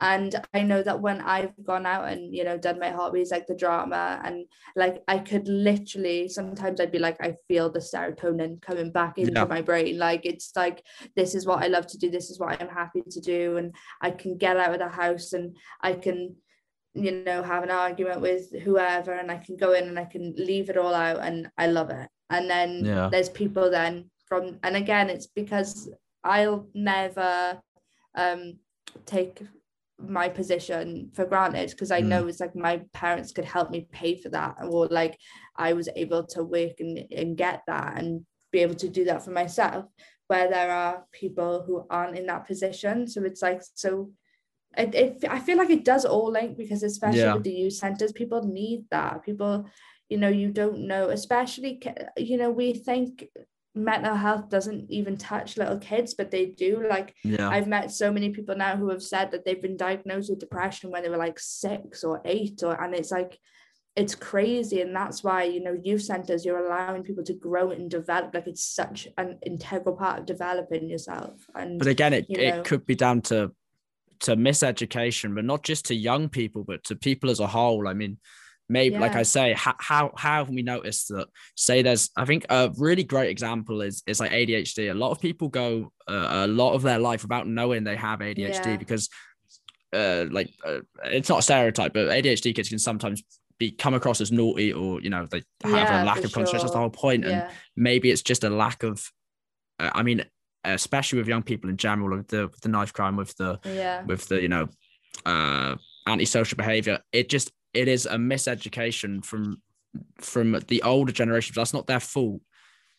[0.00, 3.46] and i know that when i've gone out and you know done my hobbies like
[3.46, 8.60] the drama and like i could literally sometimes i'd be like i feel the serotonin
[8.62, 9.44] coming back into yeah.
[9.44, 10.82] my brain like it's like
[11.16, 13.74] this is what i love to do this is what i'm happy to do and
[14.00, 16.34] i can get out of the house and i can
[16.94, 20.34] you know have an argument with whoever and i can go in and i can
[20.36, 23.08] leave it all out and i love it and then yeah.
[23.10, 25.90] there's people then from and again it's because
[26.24, 27.60] i'll never
[28.16, 28.54] um
[29.06, 29.42] take
[30.06, 32.06] my position for granted because I mm.
[32.06, 35.18] know it's like my parents could help me pay for that or like
[35.56, 39.24] I was able to work and, and get that and be able to do that
[39.24, 39.86] for myself
[40.26, 44.10] where there are people who aren't in that position so it's like so
[44.76, 47.34] it, it I feel like it does all link because especially yeah.
[47.34, 49.68] with the youth centers people need that people
[50.08, 51.82] you know you don't know especially
[52.16, 53.26] you know we think
[53.74, 56.86] mental health doesn't even touch little kids but they do.
[56.88, 57.48] Like yeah.
[57.48, 60.90] i've met so many people now who have said that they've been diagnosed with depression
[60.90, 63.38] when they were like six or eight or and it's like
[63.96, 64.80] it's crazy.
[64.80, 68.34] And that's why you know youth centers you're allowing people to grow and develop.
[68.34, 71.46] Like it's such an integral part of developing yourself.
[71.54, 73.52] And but again it, you know, it could be down to
[74.20, 77.88] to miseducation but not just to young people but to people as a whole.
[77.88, 78.18] I mean
[78.70, 79.00] maybe yeah.
[79.00, 82.70] like i say how, how how have we noticed that say there's i think a
[82.78, 86.72] really great example is is like adhd a lot of people go uh, a lot
[86.72, 88.76] of their life without knowing they have adhd yeah.
[88.76, 89.08] because
[89.92, 93.22] uh like uh, it's not a stereotype but adhd kids can sometimes
[93.58, 96.52] be come across as naughty or you know they have yeah, a lack of concentration
[96.52, 96.60] sure.
[96.60, 99.10] that's the whole point and maybe it's just a lack of
[99.80, 100.24] uh, i mean
[100.64, 104.02] especially with young people in general, with the with the knife crime, with the yeah
[104.04, 104.68] with the you know
[105.26, 105.74] uh
[106.06, 109.62] antisocial behavior it just it is a miseducation from
[110.20, 111.56] from the older generations.
[111.56, 112.40] That's not their fault.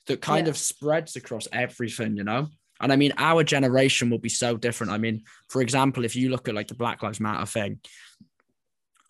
[0.07, 0.51] That kind Yeah.
[0.51, 2.49] of spreads across everything you know?
[2.82, 4.91] And i mean our generation will be so different.
[4.91, 7.80] I mean for example if you look at like the black lives matter thing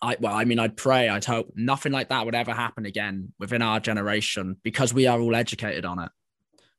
[0.02, 3.32] i well i mean i'd pray i'd hope nothing like that would ever happen again
[3.38, 6.10] within our generation because we are all educated on it.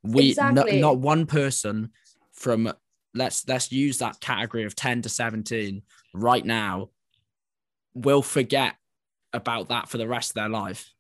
[0.03, 0.81] We no- Exactly.
[0.81, 1.89] not one person
[2.34, 2.71] from
[3.15, 5.81] let's let's use that category of 10 to 17
[6.13, 6.89] right now
[7.94, 8.76] will forget
[9.32, 10.91] about that for the rest of their life.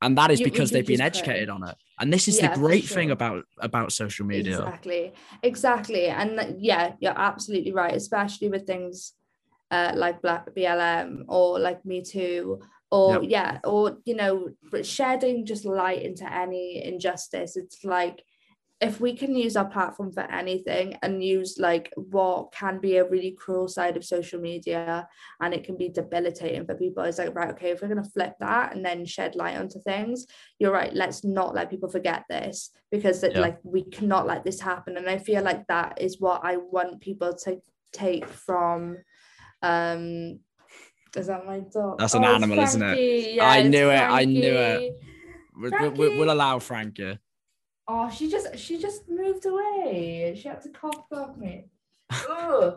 [0.00, 1.76] And that is You- because they've been educated on it.
[1.98, 4.58] And this is Yeah, the great thing about about social media.
[4.58, 5.12] Exactly,
[5.42, 9.14] exactly, and th- yeah, you're absolutely right, especially with things
[9.70, 12.60] uh, like Black BLM or like Me Too,
[12.90, 17.56] or yeah, or you know, but shedding just light into any injustice.
[17.56, 18.22] It's like
[18.80, 23.08] if we can use our platform for anything and use like what can be a
[23.08, 25.08] really cruel side of social media
[25.40, 28.10] and it can be debilitating for people it's like right okay if we're going to
[28.10, 30.26] flip that and then shed light onto things
[30.58, 33.40] you're right let's not let people forget this because that Yeah.
[33.40, 37.00] like we cannot let this happen and i feel like that is what i want
[37.00, 37.60] people to
[37.92, 38.98] take from
[39.62, 40.38] um
[41.16, 43.34] is that my dog That's an Oh, animal, isn't it?
[43.34, 44.94] Yeah, I knew it, I knew it.
[45.70, 45.98] Frankie.
[45.98, 47.18] we'll allow frankie
[47.90, 50.36] Oh, she just she just moved away.
[50.40, 51.64] She had to cough block me.
[52.30, 52.76] Ugh.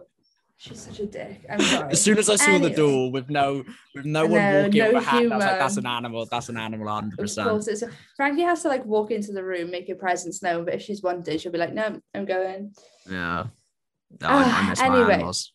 [0.58, 1.44] She's such a dick.
[1.50, 1.92] I'm sorry.
[1.92, 3.64] as soon as i saw the door with no
[3.96, 6.58] with no one know, walking no a i was like that's an animal that's an
[6.58, 7.84] animal 100 Of course, it's
[8.16, 10.66] Frankie has to like walk into the room, make her presence known.
[10.66, 12.74] But if she's wanted, she'll be like, "No, I'm going."
[13.10, 13.48] yeah
[14.22, 15.14] no, I, I Ah, miss my anyway.
[15.16, 15.52] animals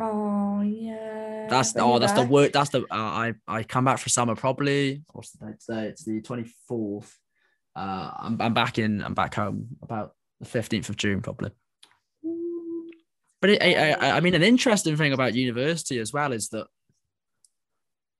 [0.00, 1.46] Oh yeah.
[1.50, 2.30] That's oh, her that's the back.
[2.30, 2.52] word.
[2.52, 5.02] That's the uh, I I come back for summer probably.
[5.12, 5.86] What's the date today?
[5.88, 7.18] It's the twenty fourth.
[7.74, 9.02] Uh, I'm I'm back in.
[9.02, 11.50] I'm back home about the fifteenth of June probably.
[13.40, 16.66] But it, I, I I mean, an interesting thing about university as well is that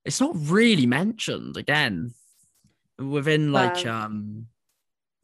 [0.05, 2.13] it's not really mentioned again
[2.99, 4.05] within like Wow.
[4.05, 4.47] um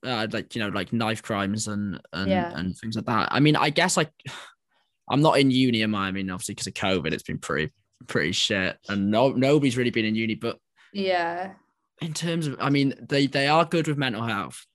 [0.06, 2.52] uh, like you know like knife crimes and and Yeah.
[2.58, 3.30] and things like that.
[3.32, 4.12] I mean, I guess like
[5.10, 5.82] I'm not in uni.
[5.84, 6.08] Am I?
[6.08, 7.74] I mean, obviously because of COVID, it's been pretty
[8.08, 10.36] pretty shit, and no nobody's really been in uni.
[10.36, 10.58] But
[10.94, 11.54] Yeah.
[12.02, 14.66] In terms of, I mean, they they are good with mental health.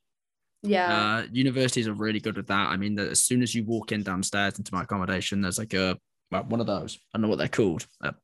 [0.63, 1.19] Yeah.
[1.19, 2.69] Uh, universities are really good with that.
[2.69, 5.75] I mean, that as soon as you walk in downstairs into my accommodation, there's like
[5.75, 5.99] a
[6.31, 6.99] well, one of those.
[7.13, 7.87] I don't know what they're called.
[8.03, 8.15] A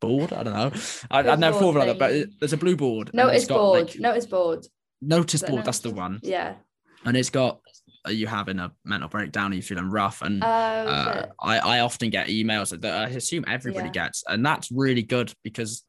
[0.00, 0.32] board?
[0.32, 0.72] I don't know.
[1.10, 3.12] I, I've never thought about that, but it- there's a blue board.
[3.12, 3.88] Notice got, board.
[3.90, 4.66] like, Notice board.
[5.02, 5.64] notice board.
[5.64, 6.18] That's the one.
[6.22, 6.54] Yeah.
[7.04, 7.60] And it's got
[8.04, 9.52] are you having a mental breakdown?
[9.52, 10.22] Are you feeling rough?
[10.22, 11.26] And Oh uh.
[11.40, 13.92] I, I often get emails that I assume everybody Yeah.
[14.06, 15.84] gets, and that's really good because,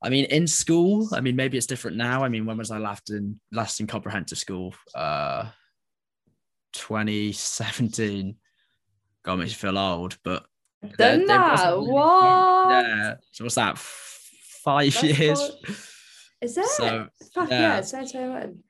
[0.00, 2.22] I mean, in school, I mean, maybe it's different now.
[2.24, 4.74] I mean, when was I last in last in comprehensive school?
[4.94, 5.46] Uh,
[6.72, 8.36] 2017.
[9.24, 10.46] God makes you feel old, but
[10.80, 11.80] there- Done there that.
[11.80, 12.70] What?
[12.86, 13.14] Yeah.
[13.32, 13.78] So what's that?
[13.78, 15.38] Five That's years.
[15.38, 15.54] what-
[16.40, 16.66] Is it?
[16.66, 17.60] So Fuck yeah.
[17.60, 18.62] yeah, it's 2021.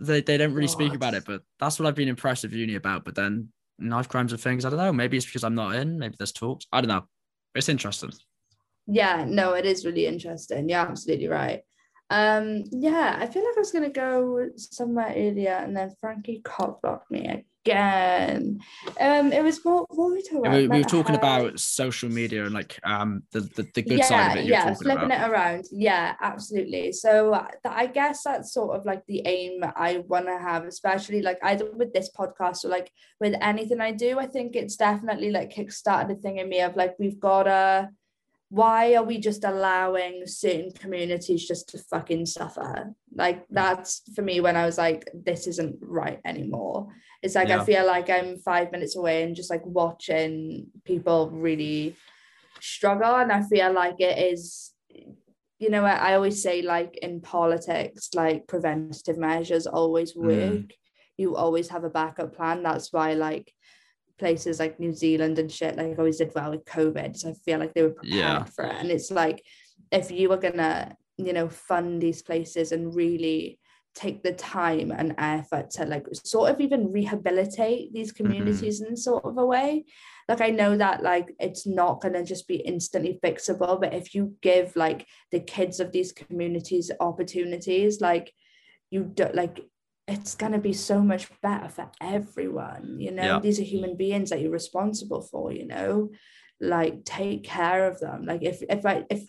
[0.00, 2.76] they, they don't really speak about it, but that's what I've been impressed with uni
[2.76, 3.04] about.
[3.04, 3.48] But then
[3.78, 4.92] knife crimes and things, I don't know.
[4.92, 5.98] Maybe it's because I'm not in.
[5.98, 6.66] Maybe there's talks.
[6.72, 7.06] I don't know.
[7.56, 8.12] It's interesting.
[8.86, 10.68] Yeah, no, it is really interesting.
[10.68, 11.62] You're absolutely right.
[12.10, 16.82] Um, yeah, I feel like I was gonna go somewhere earlier and then Frankie cock
[16.82, 18.58] blocked me again.
[19.00, 20.56] Um, it was more what were we talking about?
[20.56, 24.04] we, we were talking about social media and like um the, the, the good yeah,
[24.04, 24.46] side of it.
[24.46, 25.28] Yeah, flipping about.
[25.28, 25.64] it around.
[25.70, 26.92] Yeah, absolutely.
[26.92, 30.64] So uh, th- I guess that's sort of like the aim I want to have,
[30.64, 34.18] especially like either with this podcast or like with anything I do.
[34.18, 37.90] I think it's definitely like kickstarted a thing in me of like we've got to.
[38.50, 42.92] Why are we just allowing certain communities just to fucking suffer?
[43.14, 46.88] Like that's for me when I was like, this isn't right anymore.
[47.22, 47.62] It's like Yeah.
[47.62, 51.96] I feel like I'm five minutes away and just like watching people really
[52.60, 54.72] struggle and i feel like it is
[55.58, 60.24] you know i always say like in politics like preventative measures always Mm.
[60.60, 60.70] work
[61.16, 63.50] you always have a backup plan that's why like
[64.20, 67.58] places like new zealand and shit like always did well with covid so i feel
[67.58, 68.44] like they were prepared Yeah.
[68.44, 69.42] for it and it's like
[69.90, 73.58] if you were gonna you know fund these places and really
[73.94, 78.24] take the time and effort to like sort of even rehabilitate these mm-hmm.
[78.24, 79.84] communities in sort of a way
[80.28, 84.14] like i know that like it's not going to just be instantly fixable but if
[84.14, 88.32] you give like the kids of these communities opportunities like
[88.90, 89.60] you don't like
[90.10, 93.40] it's going to be so much better for everyone you know Yeah.
[93.40, 96.10] these are human beings that you're responsible for you know
[96.60, 99.22] like take care of them like if if i if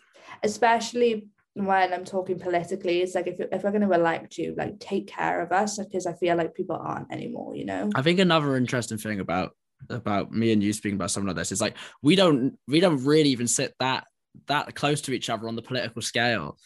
[0.44, 4.80] especially when I'm talking politically it's like if, if we're going to elect you, like
[4.80, 7.90] take care of us because I feel like people aren't anymore, you know.
[7.94, 9.52] I think another interesting thing about
[9.90, 13.04] about me and you speaking about something like this is like we don't we don't
[13.04, 14.06] really even sit that
[14.48, 16.58] that close to each other on the political scale.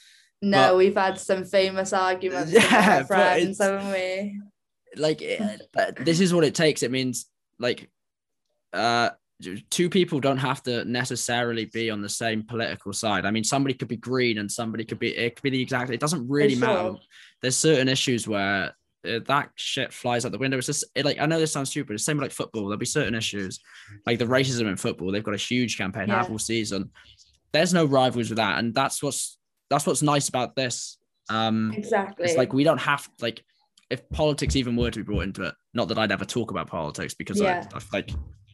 [0.41, 4.41] No, but, we've had some famous arguments yeah, with friends, haven't we?
[4.95, 5.21] Like,
[5.73, 6.83] but this is what it takes.
[6.83, 7.25] It means
[7.59, 7.89] like,
[8.73, 9.09] uh,
[9.69, 13.25] two people don't have to necessarily be on the same political side.
[13.25, 15.91] I mean, somebody could be green and somebody could be it could be the exact.
[15.91, 16.67] It doesn't really sure.
[16.67, 16.95] matter.
[17.41, 18.73] There's certain issues where
[19.07, 20.57] uh, that shit flies out the window.
[20.57, 21.93] It's just it, like I know this sounds stupid.
[21.93, 22.63] It's same like football.
[22.63, 23.59] There'll be certain issues,
[24.05, 25.11] like the racism in football.
[25.11, 26.25] They've got a huge campaign yeah.
[26.29, 26.91] all season.
[27.51, 29.37] There's no rivals with that, and that's what's
[29.75, 30.97] that's what's nice about this.
[31.29, 32.25] Um, exactly.
[32.25, 33.43] It's like we don't have like
[33.89, 35.53] if politics even were to be brought into it.
[35.73, 37.67] Not that I'd ever talk about politics because yeah.
[37.73, 38.11] I, I like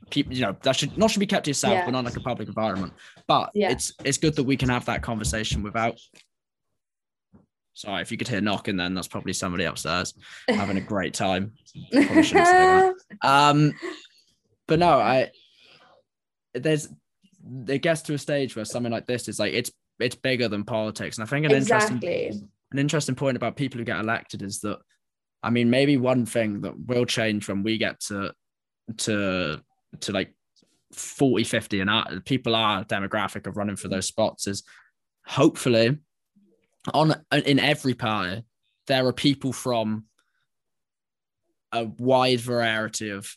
[0.09, 1.85] keep you know that should not should be kept to yourself, yeah.
[1.85, 2.93] but not like a public environment.
[3.27, 3.71] But yeah.
[3.71, 5.99] it's it's good that we can have that conversation without.
[7.73, 10.13] Sorry, if you could hear knocking, then that's probably somebody upstairs
[10.49, 11.53] having a great time.
[13.21, 13.71] um,
[14.67, 15.31] but no, I
[16.53, 16.89] there's
[17.67, 20.63] it gets to a stage where something like this is like it's it's bigger than
[20.63, 21.95] politics, and I think an exactly.
[21.95, 24.79] interesting an interesting point about people who get elected is that
[25.43, 28.33] I mean, maybe one thing that will change when we get to
[28.97, 29.61] to
[30.01, 30.33] to like
[30.93, 34.63] 40, 50 and out, people are demographic of running for those spots is
[35.25, 35.97] hopefully
[36.93, 38.43] on in every party
[38.87, 40.05] there are people from
[41.71, 43.35] a wide variety of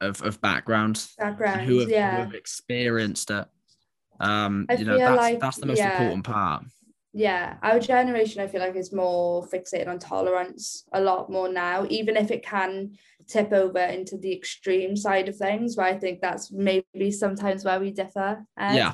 [0.00, 2.16] of, of backgrounds, backgrounds who, have, yeah.
[2.16, 3.46] who have experienced it.
[4.20, 5.92] Um, I you know, that's like, that's the most yeah.
[5.92, 6.64] important part
[7.12, 11.86] yeah our generation i feel like is more fixated on tolerance a lot more now
[11.90, 12.92] even if it can
[13.28, 17.80] tip over into the extreme side of things where i think that's maybe sometimes where
[17.80, 18.74] we differ Edd.
[18.74, 18.92] yeah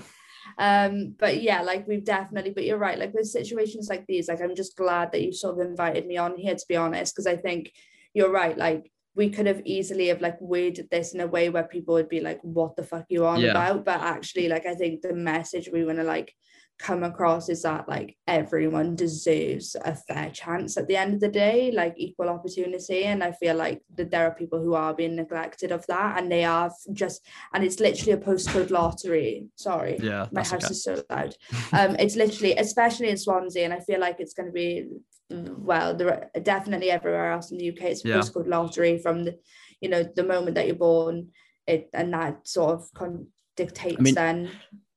[0.58, 4.40] um but yeah like we've definitely but you're right like with situations like these like
[4.42, 7.26] i'm just glad that you sort of invited me on here to be honest because
[7.26, 7.72] i think
[8.14, 11.64] you're right like we could have easily have like worded this in a way where
[11.64, 13.50] people would be like what the fuck you on yeah.
[13.50, 16.34] about but actually like i think the message we want to like
[16.78, 21.28] come across is that like everyone deserves a fair chance at the end of the
[21.28, 25.16] day like equal opportunity and i feel like that there are people who are being
[25.16, 30.26] neglected of that and they are just and it's literally a postcode lottery sorry yeah
[30.30, 30.70] my house okay.
[30.70, 31.34] is so loud
[31.72, 34.86] um it's literally especially in swansea and i feel like it's going to be
[35.30, 38.16] well there are definitely everywhere else in the uk it's a yeah.
[38.16, 39.38] postcode lottery from the
[39.80, 41.28] you know the moment that you're born
[41.66, 43.26] it and that sort of con-
[43.56, 44.50] dictates I mean, then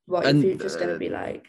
[0.05, 1.47] what your future's uh, going to be like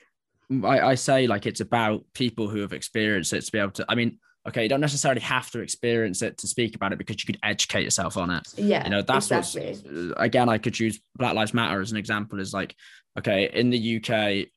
[0.65, 3.87] I, I say like it's about people who have experienced it to be able to.
[3.89, 7.17] I mean, okay, you don't necessarily have to experience it to speak about it because
[7.23, 8.47] you could educate yourself on it.
[8.57, 9.79] Yeah, you know that's exactly.
[9.91, 10.49] what's again.
[10.49, 12.41] I could use Black Lives Matter as an example.
[12.41, 12.75] Is like,
[13.19, 14.49] okay, in the UK,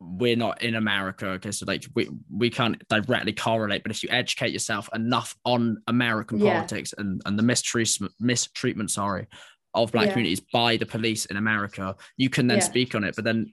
[0.00, 1.26] we're not in America.
[1.26, 5.82] Okay, so like we we can't directly correlate, but if you educate yourself enough on
[5.86, 6.54] American yeah.
[6.54, 9.28] politics and and the mistreatment mistreatment, sorry,
[9.74, 10.12] of black yeah.
[10.12, 12.64] communities by the police in America, you can then yeah.
[12.64, 13.14] speak on it.
[13.14, 13.52] But then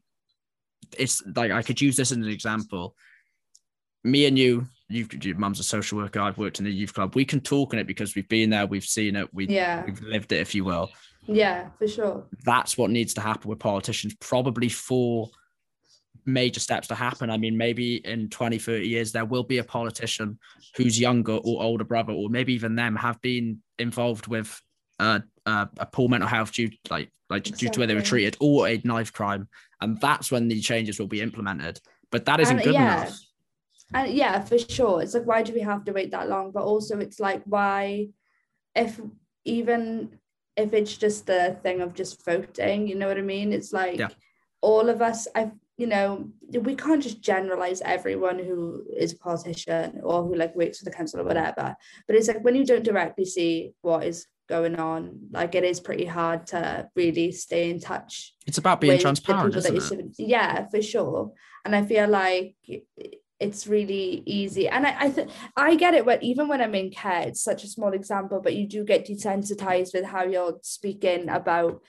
[0.97, 2.95] it's like I could use this as an example.
[4.03, 6.21] Me and you, you, your mum's a social worker.
[6.21, 7.13] I've worked in the youth club.
[7.13, 9.83] We can talk on it because we've been there, we've seen it, we, yeah.
[9.83, 10.89] we've lived it, if you will.
[11.25, 12.25] Yeah, for sure.
[12.45, 15.29] That's what needs to happen with politicians, probably for
[16.27, 17.29] major steps to happen.
[17.29, 20.37] I mean, maybe in 20, 30 years, there will be a politician
[20.75, 24.61] whose younger or older brother, or maybe even them, have been involved with
[24.99, 27.67] uh, uh, a poor mental health due like like exactly.
[27.67, 29.47] due to where they were treated or a knife crime
[29.81, 31.79] and that's when the changes will be implemented.
[32.11, 33.01] But that isn't and, good yeah.
[33.03, 33.19] enough.
[33.93, 35.01] And yeah, for sure.
[35.01, 36.51] It's like why do we have to wait that long?
[36.51, 38.09] But also it's like why
[38.75, 38.99] if
[39.45, 40.17] even
[40.55, 43.53] if it's just the thing of just voting, you know what I mean?
[43.53, 44.09] It's like yeah.
[44.61, 50.01] all of us, I you know, we can't just generalize everyone who is a politician
[50.03, 51.75] or who like works for the council or whatever.
[52.07, 55.79] But it's like when you don't directly see what is going on like it is
[55.79, 60.15] pretty hard to really stay in touch it's about being transparent isn't it?
[60.17, 61.33] yeah for sure
[61.65, 62.55] and i feel like
[63.39, 66.91] it's really easy and i i, th- I get it but even when i'm in
[66.91, 71.27] care it's such a small example but you do get desensitized with how you're speaking
[71.27, 71.81] about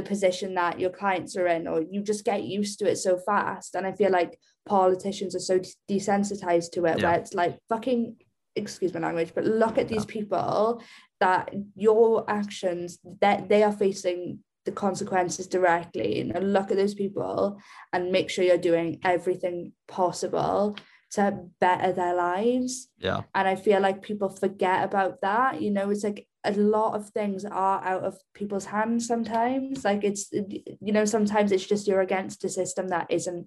[0.00, 3.18] the position that your clients are in or you just get used to it so
[3.18, 3.74] fast.
[3.74, 7.04] And i feel like politicians are so desensitized to it yeah.
[7.04, 8.16] where it's like fucking
[8.56, 10.82] excuse my language but look at these people
[11.20, 16.18] that your actions that they are facing the consequences directly.
[16.18, 17.58] You know look at those people
[17.92, 20.76] and make sure you're doing everything possible
[21.12, 21.22] to
[21.60, 22.88] better their lives.
[22.98, 23.22] Yeah.
[23.34, 25.60] And i feel like people forget about that.
[25.62, 30.04] You know it's like a lot of things are out of people's hands sometimes like
[30.04, 33.46] it's you know sometimes it's just you're against a system that isn't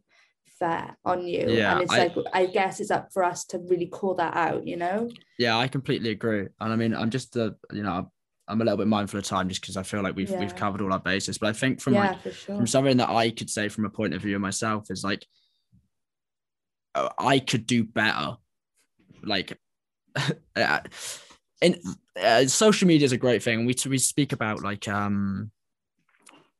[0.59, 3.57] fair on you Yeah, and it's I- like i guess it's up for us to
[3.57, 6.47] really call that out you know Yeah, I completely agree.
[6.59, 8.11] And I mean, I'm just uh, you know,
[8.47, 10.81] I'm a little bit mindful of time just because I feel like we've we've covered
[10.81, 11.39] all our bases.
[11.39, 13.89] But I think from yeah like sure from something that I could say from a
[13.89, 15.25] point of view of myself is like
[16.93, 18.37] uh, I could do better.
[19.23, 19.57] Like
[21.63, 21.79] in
[22.21, 23.65] uh, social media is a great thing.
[23.65, 25.51] We we speak about like um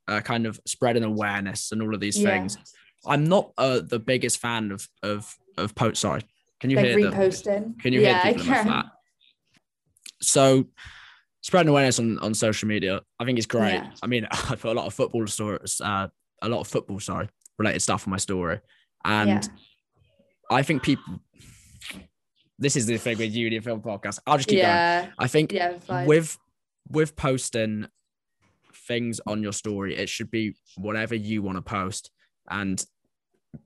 [0.08, 2.30] uh, kind of spreading awareness and all of these Yeah.
[2.30, 2.58] things.
[3.06, 6.00] I'm not uh, the biggest fan of of of post.
[6.00, 6.22] Sorry,
[6.60, 8.64] can you like hear reposting can you yeah hear I people in my can.
[8.66, 8.86] flat?
[10.22, 10.66] So
[11.42, 13.74] spreading awareness on, on social media, I think it's great.
[13.74, 13.90] Yeah.
[14.02, 16.08] I mean, I put a lot of football stories, uh,
[16.40, 17.28] a lot of football, sorry,
[17.58, 18.60] related stuff on my story.
[19.04, 19.46] And
[20.50, 21.20] I think people
[22.58, 24.20] this is the thing with Uni Film Podcast.
[24.26, 25.08] I'll just keep going.
[25.18, 25.74] I think yeah
[26.06, 26.38] with
[26.90, 27.88] with posting
[28.86, 32.10] things on your story, it should be whatever you want to post.
[32.50, 32.84] And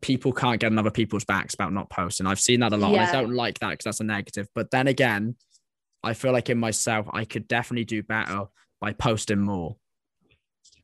[0.00, 2.26] people can't get on other people's backs about not posting.
[2.26, 2.92] I've seen that a lot.
[2.92, 4.48] And I don't like that because that's a negative.
[4.54, 5.36] But then again,
[6.02, 8.44] I feel like in myself, I could definitely do better
[8.80, 9.76] by posting more.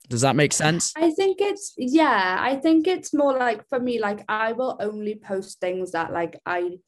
[0.09, 0.93] Does that make sense?
[0.97, 5.15] I think it's yeah, I think it's more like for me, like I will only
[5.15, 6.79] post things that like I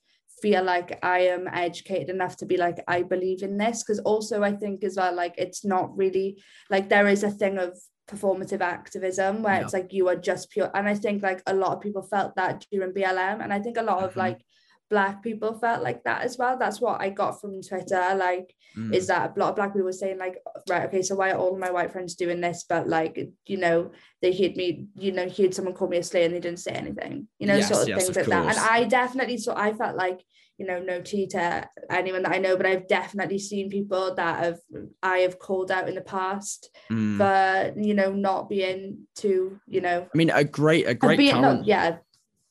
[0.42, 3.82] feel like I am educated enough to be like I believe in this.
[3.82, 7.58] Cause also I think as well, like it's not really like there is a thing
[7.58, 7.78] of
[8.08, 11.72] performative activism where it's like you are just pure and I think like a lot
[11.72, 14.16] of people felt that during BLM and I think a lot of Mhm.
[14.18, 14.40] like
[14.88, 16.56] black people felt like that as well.
[16.58, 18.14] That's what I got from Twitter.
[18.16, 18.92] Like Mm.
[18.94, 20.36] is that a lot of black people were saying like
[20.68, 23.90] right okay so why are all my white friends doing this but like you know
[24.20, 26.72] they heard me you know heard someone call me a slave and they didn't say
[26.72, 28.58] anything you know Yes, sort of yes, things of like that and.
[28.58, 30.20] I definitely so I felt like
[30.58, 34.44] you know no tea to anyone that I know but I've definitely seen people that
[34.44, 34.58] have
[35.02, 37.16] I have called out in the past Mm.
[37.16, 41.32] for you know not being too you know I mean, a great, a great being,
[41.32, 41.96] current, no, yeah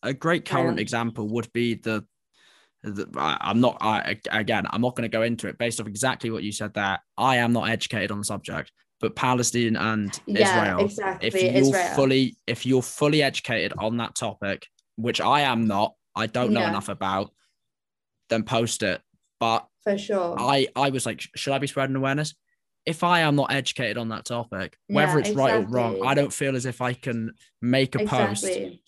[0.02, 0.80] a great current on.
[0.80, 2.04] example would be the,
[3.18, 6.44] I'm not I again I'm not going to go into it based off exactly what
[6.44, 7.00] you said there.
[7.18, 10.86] I am not educated on the subject, but Palestine and yeah Israel.
[10.86, 15.68] exactly If you're Israel fully if you're fully educated on that topic, which I am
[15.68, 16.70] not, I don't know Yeah.
[16.70, 17.32] enough about,
[18.30, 19.02] then post it.
[19.40, 22.36] But for sure I I was like, should I be spreading awareness?
[22.86, 25.98] If I am not educated on that topic, whether Yeah, it's right or wrong.
[26.04, 27.32] I don't feel as if I can
[27.62, 28.80] make a post exactly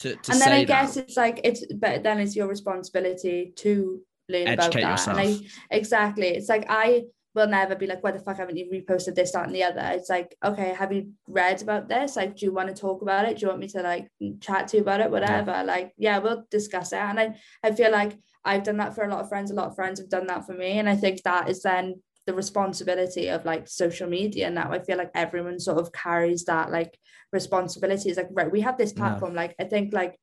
[0.00, 0.68] to, to and then I that.
[0.68, 5.16] guess it's like it's but then it's your responsibility to learn Educate about that.
[5.16, 5.38] I
[5.70, 6.28] exactly.
[6.28, 9.46] It's like I will never be like, why the fuck haven't you reposted this, that,
[9.46, 9.82] and the other?
[9.92, 12.16] It's like, okay, have you read about this?
[12.16, 13.36] Like, do you want to talk about it?
[13.36, 14.08] Do you want me to like
[14.40, 15.10] chat to you about it?
[15.10, 15.62] Whatever.
[15.64, 16.98] Like, yeah, we'll discuss it.
[16.98, 19.50] And I, I feel like I've done that for a lot of friends.
[19.50, 20.78] A lot of friends have done that for me.
[20.78, 24.70] And I think that is then the responsibility of like social media And now.
[24.70, 26.92] I feel like everyone sort of carries that like
[27.32, 28.10] responsibility.
[28.10, 29.00] It's like, right, we have this Yeah.
[29.00, 29.34] platform.
[29.42, 30.14] Like, I think like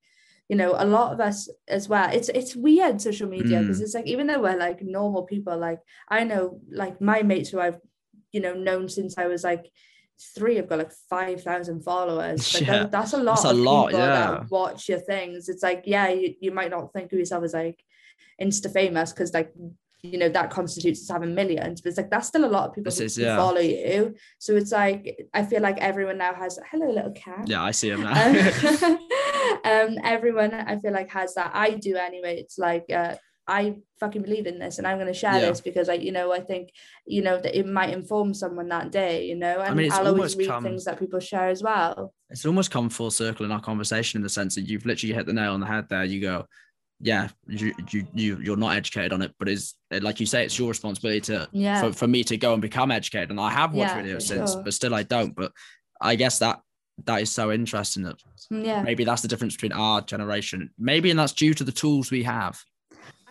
[0.48, 3.84] you know a lot of us as well it's it's weird social media because Mm.
[3.84, 5.80] it's like even though we're like normal people like
[6.18, 6.44] i know
[6.82, 7.80] like my mates who i've
[8.36, 9.66] you know known since i was like
[10.36, 13.58] three I've got like 5000 followers like Yeah, that, that's a lot that's a of
[13.58, 14.16] lot, people yeah.
[14.20, 17.56] that watch your things it's like yeah you, you might not think of yourself as
[17.64, 17.80] like
[18.40, 19.52] insta famous because like
[20.12, 22.92] you know that constitutes having millions but it's like that's still a lot of people
[22.92, 23.36] who yeah.
[23.38, 25.04] follow you so it's like
[25.34, 28.14] i feel like everyone now has hello little cat Yeah, I see him now.
[28.84, 29.00] um,
[29.66, 31.52] um, everyone I feel like has that.
[31.54, 32.38] I do anyway.
[32.40, 33.16] It's like uh,
[33.48, 35.50] I fucking believe in this, and I'm going to share Yeah.
[35.50, 36.72] this because, like, you know, I think
[37.06, 39.26] you know that it might inform someone that day.
[39.26, 42.14] You know, and mean, it's I'll always read come- things that people share as well.
[42.30, 45.26] it's almost come full circle in our conversation in the sense that you've literally hit
[45.26, 46.04] the nail on the head there.
[46.04, 46.46] You go,
[47.00, 50.58] yeah, you you, you you're not educated on it, but is like you say, it's
[50.58, 53.32] your responsibility to Yeah, for, for me to go and become educated.
[53.32, 54.64] And I have watched Yeah, videos since, sure.
[54.64, 55.36] but still I don't.
[55.36, 55.52] But
[56.00, 56.62] I guess that
[57.04, 58.18] that is so interesting that
[58.52, 58.82] mm, yeah.
[58.82, 60.70] maybe that's the difference between our generation.
[60.78, 62.62] Maybe and that's due to the tools we have.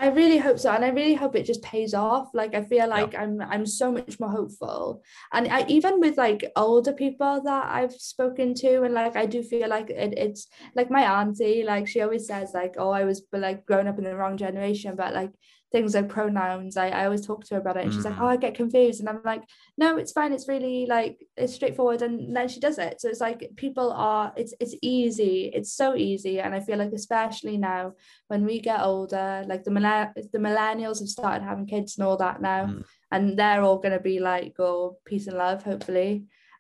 [0.05, 2.29] I really hope so, and I really hope it just pays off.
[2.35, 5.03] Like I feel like I'm I'm so much more hopeful,
[5.33, 9.43] and I, even with like older people that I've spoken to, and like I do
[9.43, 13.23] feel like it, it's like my auntie, like she always says like, oh, I was
[13.33, 15.33] like growing up in the wrong generation, but like
[15.75, 18.23] things like pronouns, I, I always talk to her about it, and she's like, Mhm.
[18.23, 19.43] oh, I get confused, and I'm like,
[19.83, 22.95] no, it's fine, it's really like it's straightforward, and then she does it.
[23.01, 26.93] So it's like people are, it's it's easy, it's so easy, and I feel like
[27.03, 27.83] especially now
[28.31, 32.19] when we get older, like the millenn- the millennials have started having kids and all
[32.25, 32.83] that now, Mm.
[33.13, 36.13] and they're all going to be like, oh, peace and love, hopefully,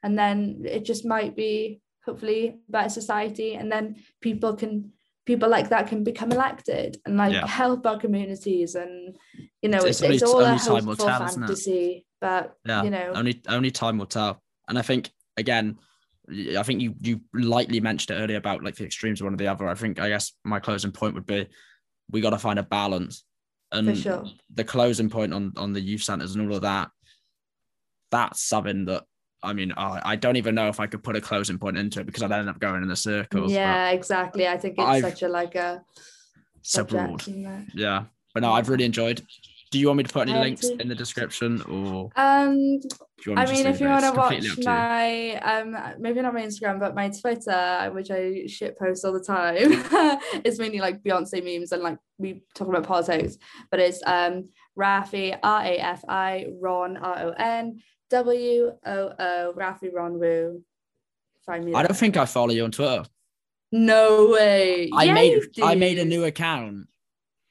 [0.02, 0.36] and then
[0.76, 1.54] it just might be
[2.06, 3.84] hopefully better society, and then
[4.20, 4.74] people can
[5.24, 7.46] people like that can become elected and like Yeah.
[7.46, 9.16] help our communities, and
[9.62, 13.40] you know, It's- it's, it's all a hopeful tell, fantasy, but Yeah, you know, only
[13.48, 14.42] only time will tell.
[14.68, 15.78] And I think again,
[16.58, 19.36] I think you you lightly mentioned it earlier about like the extremes of one or
[19.36, 19.68] the other.
[19.68, 21.46] I think I guess my closing point would be
[22.10, 23.24] we got to find a balance,
[23.72, 24.24] and For sure.
[24.52, 26.90] the closing point on on the youth centers and all of that.
[28.10, 29.04] That's something that
[29.44, 32.00] I mean I, I don't even know if I could put a closing point into
[32.00, 33.50] it because I'd end up going in a circle.
[33.50, 34.48] Yeah, exactly.
[34.48, 35.82] I think it's I've- such a like a
[36.62, 37.20] so broad.
[37.22, 37.62] subject, you know.
[37.74, 39.22] Yeah, but no, I've really enjoyed.
[39.70, 40.76] Do you want me to put any links too.
[40.78, 42.88] in the description, or Um, do
[43.26, 45.34] you want I me to mean, if you want to It's completely up watch my,
[45.40, 49.56] um, maybe not my Instagram, but my Twitter, which I shit post all the time,
[50.44, 53.36] it's mainly like Beyonce memes and like we talk about politics.
[53.72, 57.80] But it's um Rafi R A F I Ron R O N
[58.10, 60.62] W O O Rafi Ron Woo.
[61.46, 61.74] Find me.
[61.74, 63.04] I don't think I follow you on Twitter.
[63.72, 64.90] No way.
[64.92, 66.86] I Yeah, made I made a new account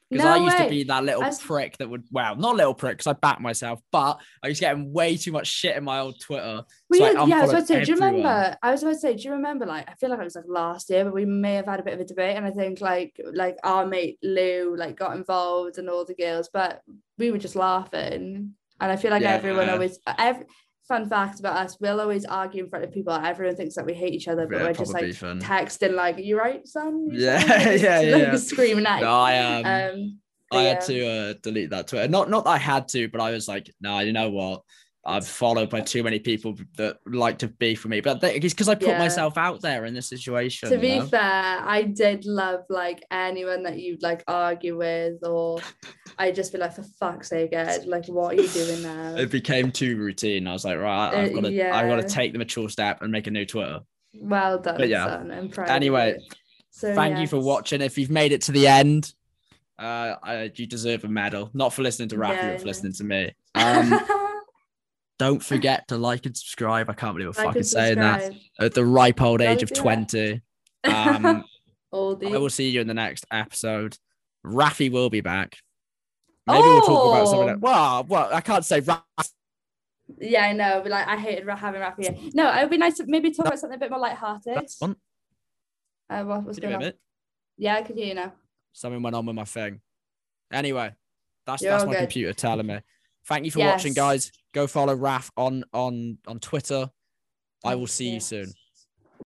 [0.09, 2.73] because No I used to be that little I prick that would well not little
[2.73, 5.99] prick because I backed myself, but I was getting way too much shit in my
[5.99, 6.63] old Twitter.
[6.89, 8.57] We So I yeah, I was about to say, do you remember?
[8.61, 9.65] I was about to say, do you remember?
[9.65, 11.83] Like, I feel like it was like last year, but we may have had a
[11.83, 15.77] bit of a debate, and I think like like our mate Lou like got involved
[15.77, 16.81] and all the girls, but
[17.17, 18.53] we were just laughing,
[18.83, 20.45] and I feel like everyone always every
[20.87, 23.13] fun fact about us, we'll always argue in front of people.
[23.13, 26.21] Everyone thinks that we hate each other, but Yeah, we're just like texting like, Are
[26.21, 28.35] "You right, son?" You Yeah, son?" Like, yeah, like, yeah.
[28.35, 29.05] screaming at you.
[29.05, 30.19] No, I um, Um,
[30.51, 32.09] I had to uh, delete that Twitter.
[32.09, 34.63] Not not that I had to, but I was like, no, you know what?
[35.05, 38.53] I've followed by too many people that like to be for me, but they- it's
[38.53, 38.99] because I put Yeah.
[38.99, 40.69] myself out there in this situation.
[40.69, 41.05] to be know?
[41.07, 45.59] fair, I did love like anyone that you'd like argue with, or
[46.17, 49.15] I'd just be like, for fuck's sake, Edd, like, what are you doing now?
[49.15, 50.47] it became too routine.
[50.47, 52.69] I was like, right, I've Uh, got to, yeah I've got to take the mature
[52.69, 53.81] step and make a new Twitter.
[54.15, 55.05] Well done, But yeah.
[55.07, 55.31] son.
[55.31, 56.17] I'm Anyway,
[56.71, 57.81] so Thank you for watching.
[57.81, 59.13] If you've made it to the end,
[59.77, 61.49] uh, I, you deserve a medal.
[61.53, 63.31] Not for listening to Rafi, Yeah, but for listening to me.
[63.55, 63.99] Um,
[65.23, 66.89] don't forget to like and subscribe.
[66.89, 70.41] I can't believe I'm Like fucking saying that at the ripe old age of 20.
[70.85, 71.45] Um,
[71.93, 72.35] Oldie.
[72.35, 73.97] I will see you in the next episode.
[74.45, 75.55] Rafi will be back.
[76.45, 77.47] Maybe we'll talk about something.
[77.47, 77.51] Oh.
[77.53, 79.29] Like, well, well, I can't say Rafi.
[80.19, 80.81] Yeah, I know.
[80.83, 82.31] But like, I hated having Rafi here.
[82.33, 84.57] No, it would be nice to maybe talk about something a bit more lighthearted.
[84.57, 84.97] That's fun.
[86.09, 86.91] Uh, what, what's going on?
[87.57, 88.33] Yeah, I can hear you now.
[88.73, 89.79] Something went on with my thing.
[90.51, 90.93] Anyway,
[91.45, 91.99] that's You're that's my good.
[91.99, 92.81] computer telling me.
[93.27, 94.31] Thank you for watching, guys.
[94.53, 96.89] Go follow Raf on on on Twitter.
[97.63, 98.53] I will see you soon.